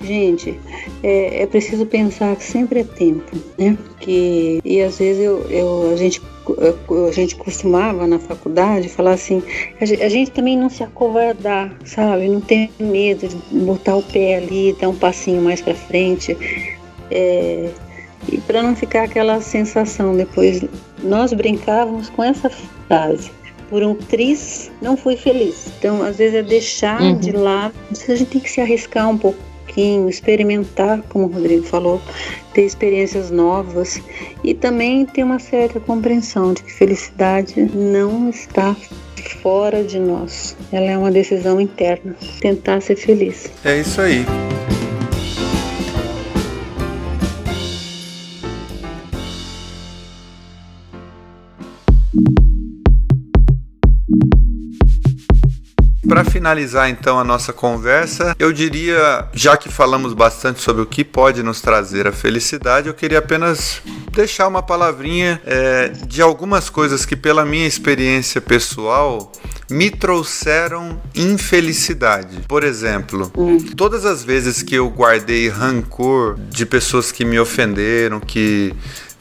[0.00, 0.58] Gente,
[1.02, 3.76] é, é, preciso pensar que sempre é tempo, né?
[3.98, 6.22] Que, e às vezes eu, eu, a, gente,
[7.08, 9.42] a gente costumava na faculdade falar assim,
[9.80, 12.28] a gente, a gente também não se acovardar, sabe?
[12.28, 16.36] Não ter medo de botar o pé ali, dar um passinho mais para frente.
[17.10, 17.70] É,
[18.30, 20.62] e para não ficar aquela sensação depois,
[21.02, 23.30] nós brincávamos com essa frase
[23.68, 25.70] por um tris, não fui feliz.
[25.78, 27.18] Então, às vezes é deixar uhum.
[27.18, 29.18] de lado, a gente tem que se arriscar um
[29.68, 32.00] pouquinho, experimentar, como o Rodrigo falou,
[32.54, 34.00] ter experiências novas
[34.42, 38.74] e também ter uma certa compreensão de que felicidade não está
[39.42, 40.56] fora de nós.
[40.72, 43.50] Ela é uma decisão interna, tentar ser feliz.
[43.64, 44.24] É isso aí.
[56.08, 61.04] Para finalizar então a nossa conversa, eu diria, já que falamos bastante sobre o que
[61.04, 67.04] pode nos trazer a felicidade, eu queria apenas deixar uma palavrinha é, de algumas coisas
[67.04, 69.30] que, pela minha experiência pessoal,
[69.70, 72.38] me trouxeram infelicidade.
[72.48, 73.30] Por exemplo,
[73.76, 78.74] todas as vezes que eu guardei rancor de pessoas que me ofenderam, que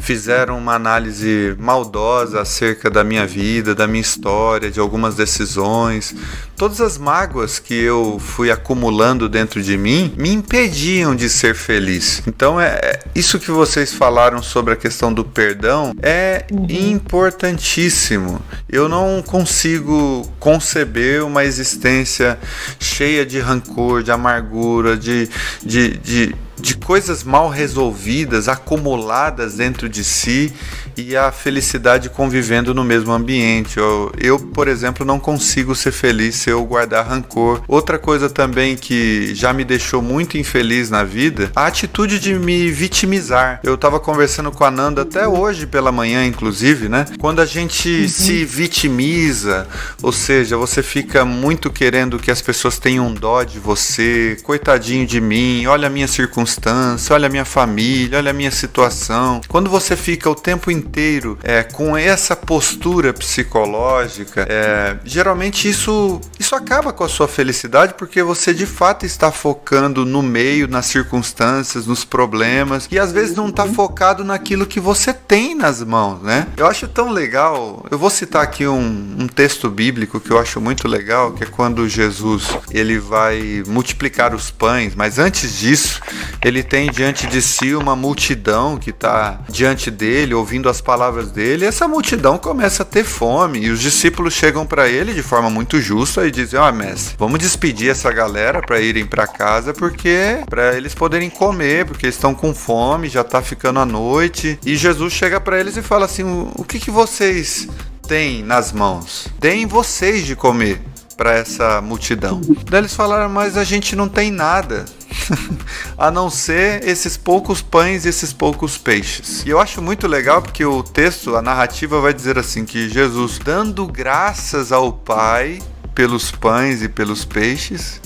[0.07, 6.15] fizeram uma análise maldosa acerca da minha vida, da minha história, de algumas decisões.
[6.55, 12.23] Todas as mágoas que eu fui acumulando dentro de mim me impediam de ser feliz.
[12.25, 18.41] Então é, é isso que vocês falaram sobre a questão do perdão é importantíssimo.
[18.69, 22.39] Eu não consigo conceber uma existência
[22.79, 25.27] cheia de rancor, de amargura, de,
[25.61, 30.53] de, de de coisas mal resolvidas, acumuladas dentro de si
[30.97, 33.77] e a felicidade convivendo no mesmo ambiente.
[33.77, 37.61] Eu, eu, por exemplo, não consigo ser feliz se eu guardar rancor.
[37.67, 42.71] Outra coisa também que já me deixou muito infeliz na vida, a atitude de me
[42.71, 43.59] vitimizar.
[43.63, 47.05] Eu estava conversando com a Nanda até hoje pela manhã, inclusive, né?
[47.19, 48.07] Quando a gente uhum.
[48.07, 49.67] se vitimiza,
[50.01, 55.21] ou seja, você fica muito querendo que as pessoas tenham dó de você, coitadinho de
[55.21, 59.41] mim, olha a minha circunstância, olha a minha família, olha a minha situação.
[59.47, 66.21] Quando você fica o tempo inteiro inteiro é, com essa postura psicológica, é, geralmente isso,
[66.39, 70.85] isso acaba com a sua felicidade porque você de fato está focando no meio, nas
[70.85, 76.21] circunstâncias, nos problemas e às vezes não está focado naquilo que você tem nas mãos,
[76.21, 76.47] né?
[76.55, 77.85] Eu acho tão legal.
[77.91, 81.47] Eu vou citar aqui um, um texto bíblico que eu acho muito legal, que é
[81.47, 86.01] quando Jesus ele vai multiplicar os pães, mas antes disso
[86.43, 91.31] ele tem diante de si uma multidão que está diante dele ouvindo as as palavras
[91.31, 95.49] dele, essa multidão começa a ter fome e os discípulos chegam para ele de forma
[95.49, 99.73] muito justa e dizem: "Ó, oh, mestre, vamos despedir essa galera para irem para casa
[99.73, 104.59] porque para eles poderem comer, porque estão com fome, já tá ficando a noite".
[104.63, 106.23] E Jesus chega para eles e fala assim:
[106.55, 107.67] "O que que vocês
[108.07, 109.27] têm nas mãos?
[109.39, 110.79] Deem vocês de comer"
[111.17, 112.39] para essa multidão.
[112.69, 114.85] Daí eles falaram: "Mas a gente não tem nada".
[115.97, 119.43] a não ser esses poucos pães e esses poucos peixes.
[119.45, 123.39] E eu acho muito legal porque o texto, a narrativa vai dizer assim que Jesus
[123.39, 125.59] dando graças ao Pai
[125.93, 127.99] pelos pães e pelos peixes,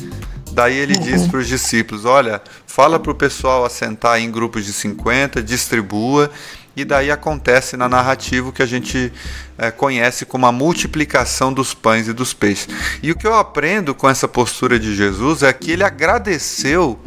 [0.54, 4.74] Daí ele diz para os discípulos: Olha, fala para o pessoal assentar em grupos de
[4.74, 6.30] 50, distribua
[6.76, 9.12] e daí acontece na narrativa que a gente
[9.58, 12.68] é, conhece como a multiplicação dos pães e dos peixes.
[13.04, 17.00] E o que eu aprendo com essa postura de Jesus é que ele agradeceu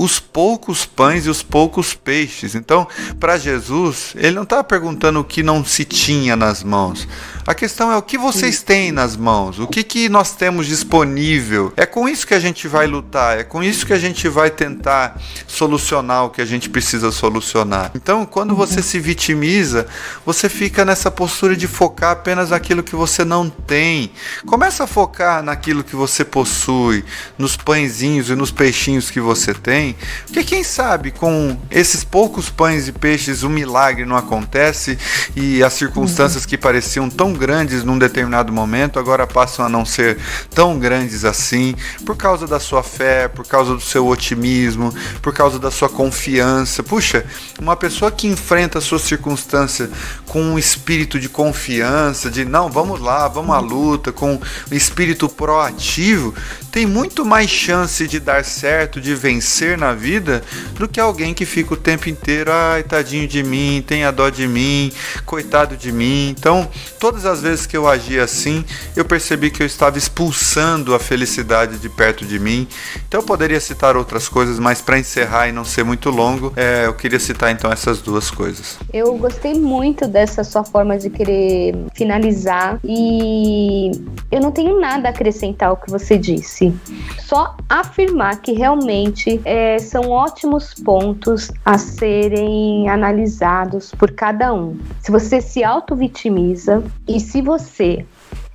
[0.00, 2.54] os poucos pães e os poucos peixes.
[2.54, 2.88] Então,
[3.20, 7.06] para Jesus, ele não está perguntando o que não se tinha nas mãos.
[7.46, 11.72] A questão é o que vocês têm nas mãos, o que, que nós temos disponível.
[11.76, 14.50] É com isso que a gente vai lutar, é com isso que a gente vai
[14.50, 17.90] tentar solucionar o que a gente precisa solucionar.
[17.94, 19.86] Então, quando você se vitimiza,
[20.24, 24.12] você fica nessa postura de focar apenas naquilo que você não tem.
[24.46, 27.04] Começa a focar naquilo que você possui,
[27.36, 29.89] nos pãezinhos e nos peixinhos que você tem,
[30.26, 34.98] porque quem sabe com esses poucos pães e peixes o um milagre não acontece
[35.36, 40.18] e as circunstâncias que pareciam tão grandes num determinado momento, agora passam a não ser
[40.54, 45.58] tão grandes assim, por causa da sua fé, por causa do seu otimismo, por causa
[45.58, 46.82] da sua confiança.
[46.82, 47.24] Puxa,
[47.58, 49.90] uma pessoa que enfrenta a sua circunstância
[50.26, 55.28] com um espírito de confiança, de não, vamos lá, vamos à luta, com um espírito
[55.28, 56.34] proativo,
[56.70, 60.42] tem muito mais chance de dar certo, de vencer na vida,
[60.74, 64.28] do que alguém que fica o tempo inteiro, ai, tadinho de mim, tem a dó
[64.28, 64.92] de mim,
[65.24, 66.30] coitado de mim.
[66.30, 66.68] Então,
[66.98, 68.64] todas as vezes que eu agi assim,
[68.96, 72.66] eu percebi que eu estava expulsando a felicidade de perto de mim.
[73.06, 76.86] Então, eu poderia citar outras coisas, mas para encerrar e não ser muito longo, é,
[76.86, 78.78] eu queria citar então essas duas coisas.
[78.92, 83.90] Eu gostei muito dessa sua forma de querer finalizar e
[84.30, 86.74] eu não tenho nada a acrescentar ao que você disse.
[87.18, 94.78] Só afirmar que realmente é, são ótimos pontos a serem analisados por cada um.
[95.00, 98.04] Se você se auto-vitimiza e se você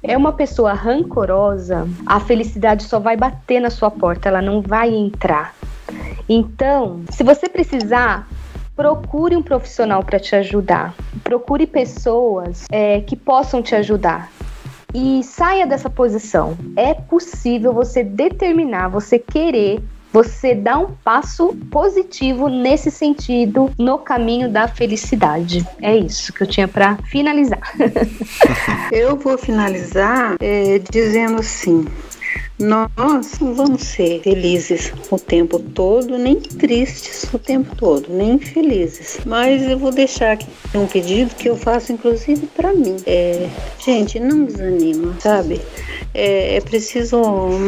[0.03, 4.93] é uma pessoa rancorosa, a felicidade só vai bater na sua porta, ela não vai
[4.93, 5.55] entrar.
[6.29, 8.27] Então, se você precisar,
[8.75, 10.93] procure um profissional para te ajudar.
[11.23, 14.29] Procure pessoas é, que possam te ajudar
[14.93, 16.57] e saia dessa posição.
[16.75, 19.83] É possível você determinar, você querer
[20.15, 25.67] você dar um passo positivo nesse sentido no caminho da felicidade.
[25.81, 27.59] É isso que eu tinha para finalizar.
[28.93, 31.85] eu vou finalizar é, dizendo assim:
[32.57, 39.19] nós não vamos ser felizes o tempo todo, nem tristes o tempo todo, nem felizes.
[39.25, 42.95] Mas eu vou deixar aqui um pedido que eu faço inclusive para mim.
[43.05, 43.49] É,
[43.83, 45.59] gente, não desanima, sabe?
[46.13, 47.21] É, é preciso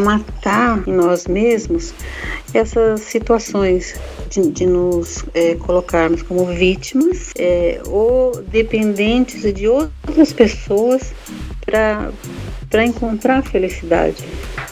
[0.04, 1.94] matar em nós mesmos
[2.54, 3.96] essas situações
[4.30, 11.14] de, de nos é, colocarmos como vítimas é, ou dependentes de outras pessoas
[11.66, 12.10] para
[12.70, 14.24] para encontrar felicidade.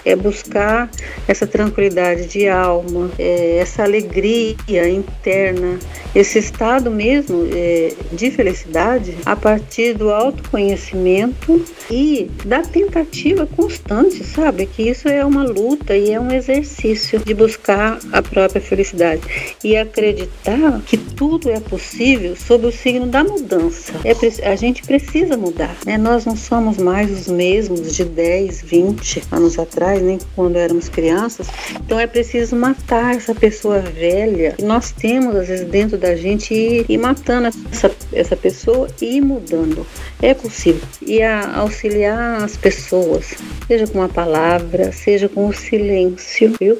[0.04, 0.90] É buscar
[1.28, 4.56] essa tranquilidade de alma, é, essa alegria
[4.88, 5.80] interna,
[6.14, 14.68] esse estado mesmo é, de felicidade a partir do autoconhecimento e da tentativa constante, sabe?
[14.68, 19.22] Que isso é uma luta e é um exercício de buscar a própria felicidade
[19.64, 23.94] e acreditar que tudo é possível sob o signo da mudança.
[24.04, 25.98] É, a gente precisa mudar, né?
[25.98, 31.48] Nós não somos mais os mesmos de 10, 20 anos atrás, nem quando éramos crianças.
[31.86, 36.54] Então é preciso matar essa pessoa velha que nós temos às vezes dentro da gente
[36.54, 39.86] e ir matando essa, essa pessoa e mudando.
[40.22, 40.82] É possível.
[41.02, 43.36] E a, auxiliar as pessoas,
[43.68, 46.78] seja com uma palavra, seja com o silêncio, viu?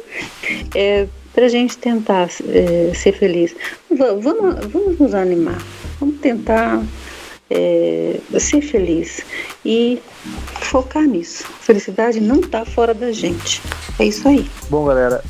[0.74, 3.54] É, para a gente tentar é, ser feliz.
[3.92, 5.62] Vamos, vamos nos animar,
[6.00, 6.82] vamos tentar
[7.50, 9.24] é, ser feliz
[9.64, 10.02] e
[10.62, 11.46] focar nisso.
[11.62, 13.62] Felicidade não está fora da gente.
[14.00, 14.50] É isso aí.
[14.70, 15.24] Bom, galera,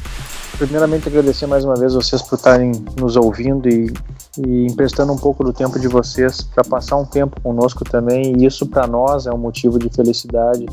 [0.58, 3.92] primeiramente agradecer mais uma vez vocês por estarem nos ouvindo e,
[4.38, 8.34] e emprestando um pouco do tempo de vocês para passar um tempo conosco também.
[8.38, 10.66] E isso para nós é um motivo de felicidade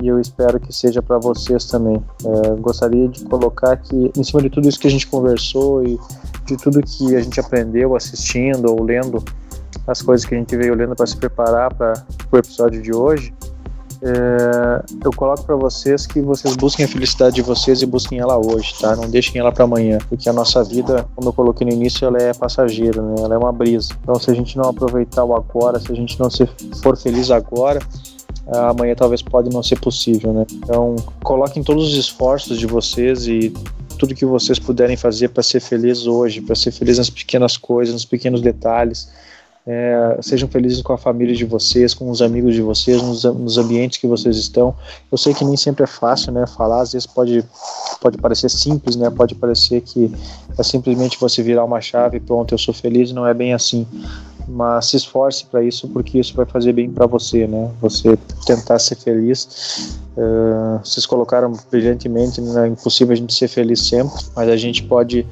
[0.00, 2.02] e eu espero que seja para vocês também.
[2.24, 5.98] É, gostaria de colocar que, em cima de tudo isso que a gente conversou e
[6.46, 9.22] de tudo que a gente aprendeu assistindo ou lendo
[9.88, 11.94] as coisas que a gente veio lendo para se preparar para
[12.30, 13.32] o episódio de hoje,
[14.00, 18.38] é, eu coloco para vocês que vocês busquem a felicidade de vocês e busquem ela
[18.38, 18.94] hoje, tá?
[18.94, 22.18] Não deixem ela para amanhã, porque a nossa vida, como eu coloquei no início, ela
[22.18, 23.14] é passageira, né?
[23.18, 23.94] Ela é uma brisa.
[24.02, 26.28] Então, se a gente não aproveitar o agora, se a gente não
[26.80, 27.80] for feliz agora,
[28.46, 30.46] amanhã talvez pode não ser possível, né?
[30.52, 30.94] Então,
[31.24, 33.52] coloquem todos os esforços de vocês e
[33.98, 37.94] tudo que vocês puderem fazer para ser feliz hoje, para ser feliz nas pequenas coisas,
[37.94, 39.08] nos pequenos detalhes
[39.70, 43.58] é, sejam felizes com a família de vocês, com os amigos de vocês, nos, nos,
[43.58, 44.74] ambientes que vocês estão.
[45.12, 46.46] Eu sei que nem sempre é fácil, né?
[46.46, 47.44] Falar às vezes pode,
[48.00, 49.10] pode parecer simples, né?
[49.10, 50.10] Pode parecer que
[50.56, 53.12] é simplesmente você virar uma chave e pronto, eu sou feliz.
[53.12, 53.86] Não é bem assim.
[54.48, 57.70] Mas se esforce para isso, porque isso vai fazer bem para você, né?
[57.82, 62.64] Você tentar ser feliz Uh, vocês colocaram brilhantemente, né?
[62.64, 65.24] é impossível a gente ser feliz sempre, mas a gente pode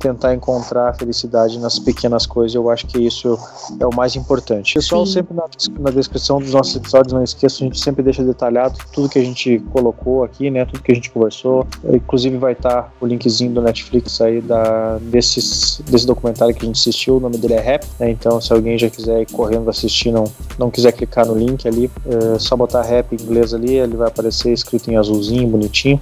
[0.00, 2.52] tentar encontrar a felicidade nas pequenas coisas.
[2.52, 3.38] Eu acho que isso
[3.78, 4.74] é o mais importante.
[4.74, 5.12] Pessoal, Sim.
[5.12, 5.44] sempre na,
[5.78, 9.24] na, descrição dos nossos episódios, não esqueça, a gente sempre deixa detalhado tudo que a
[9.24, 10.64] gente colocou aqui, né?
[10.64, 11.64] Tudo que a gente conversou.
[11.84, 16.80] Inclusive vai estar o linkzinho do Netflix aí da, desses, desse documentário que a gente
[16.80, 17.18] assistiu.
[17.18, 18.10] O nome dele é Rap, né?
[18.10, 20.24] Então, se alguém já quiser ir correndo assistir, não,
[20.58, 24.08] não quiser clicar no link ali, é só botar Rap em inglês ali, ele vai
[24.08, 26.00] aparecer escrito em azulzinho, bonitinho.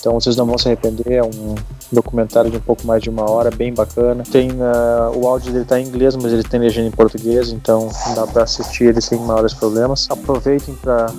[0.00, 1.54] Então vocês não vão se arrepender, é um
[1.92, 4.24] documentário de um pouco mais de uma hora, bem bacana.
[4.24, 7.90] Tem uh, o áudio dele tá em inglês, mas ele tem legenda em português, então
[8.14, 10.06] dá para assistir ele sem maiores problemas.
[10.10, 11.12] Aproveitem para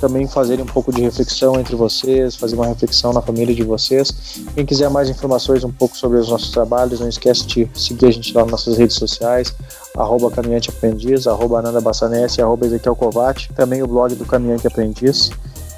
[0.00, 4.12] também fazerem um pouco de reflexão entre vocês, fazer uma reflexão na família de vocês.
[4.54, 8.10] Quem quiser mais informações um pouco sobre os nossos trabalhos, não esquece de seguir a
[8.12, 9.52] gente lá nas nossas redes sociais,
[9.96, 15.32] arroba Caminhante Aprendiz, arroba Ananda Bassanese, arroba Ezequiel Kovac, também o blog do Caminhante Aprendiz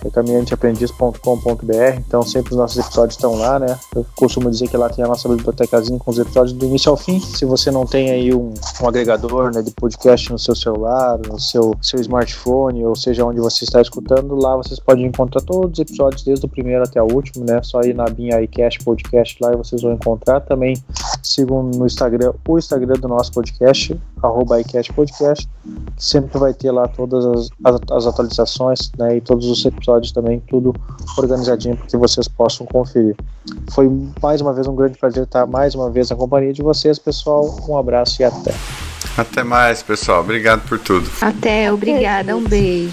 [0.05, 3.79] é caminhanteaprendiz.com.br, então sempre os nossos episódios estão lá, né?
[3.95, 6.97] Eu costumo dizer que lá tem a nossa bibliotecazinha com os episódios do início ao
[6.97, 7.21] fim.
[7.21, 8.53] Se você não tem aí um,
[8.83, 13.41] um agregador né, de podcast no seu celular, no seu, seu smartphone, ou seja, onde
[13.41, 17.13] você está escutando, lá vocês podem encontrar todos os episódios, desde o primeiro até o
[17.13, 17.61] último, né?
[17.63, 20.41] Só ir na binha iCast Podcast lá e vocês vão encontrar.
[20.41, 20.75] Também
[21.29, 25.49] sigam no Instagram o Instagram do nosso podcast, arroba iCast Podcast,
[25.97, 29.17] que sempre vai ter lá todas as, as, as atualizações, né?
[29.17, 30.75] E todos os episódios também, tudo
[31.17, 33.17] organizadinho para que vocês possam conferir.
[33.73, 33.91] Foi
[34.23, 37.59] mais uma vez um grande prazer estar mais uma vez na companhia de vocês, pessoal.
[37.69, 38.55] Um abraço e até.
[39.17, 40.21] Até mais, pessoal.
[40.21, 41.09] Obrigado por tudo.
[41.21, 42.37] Até, obrigada.
[42.37, 42.91] Um beijo.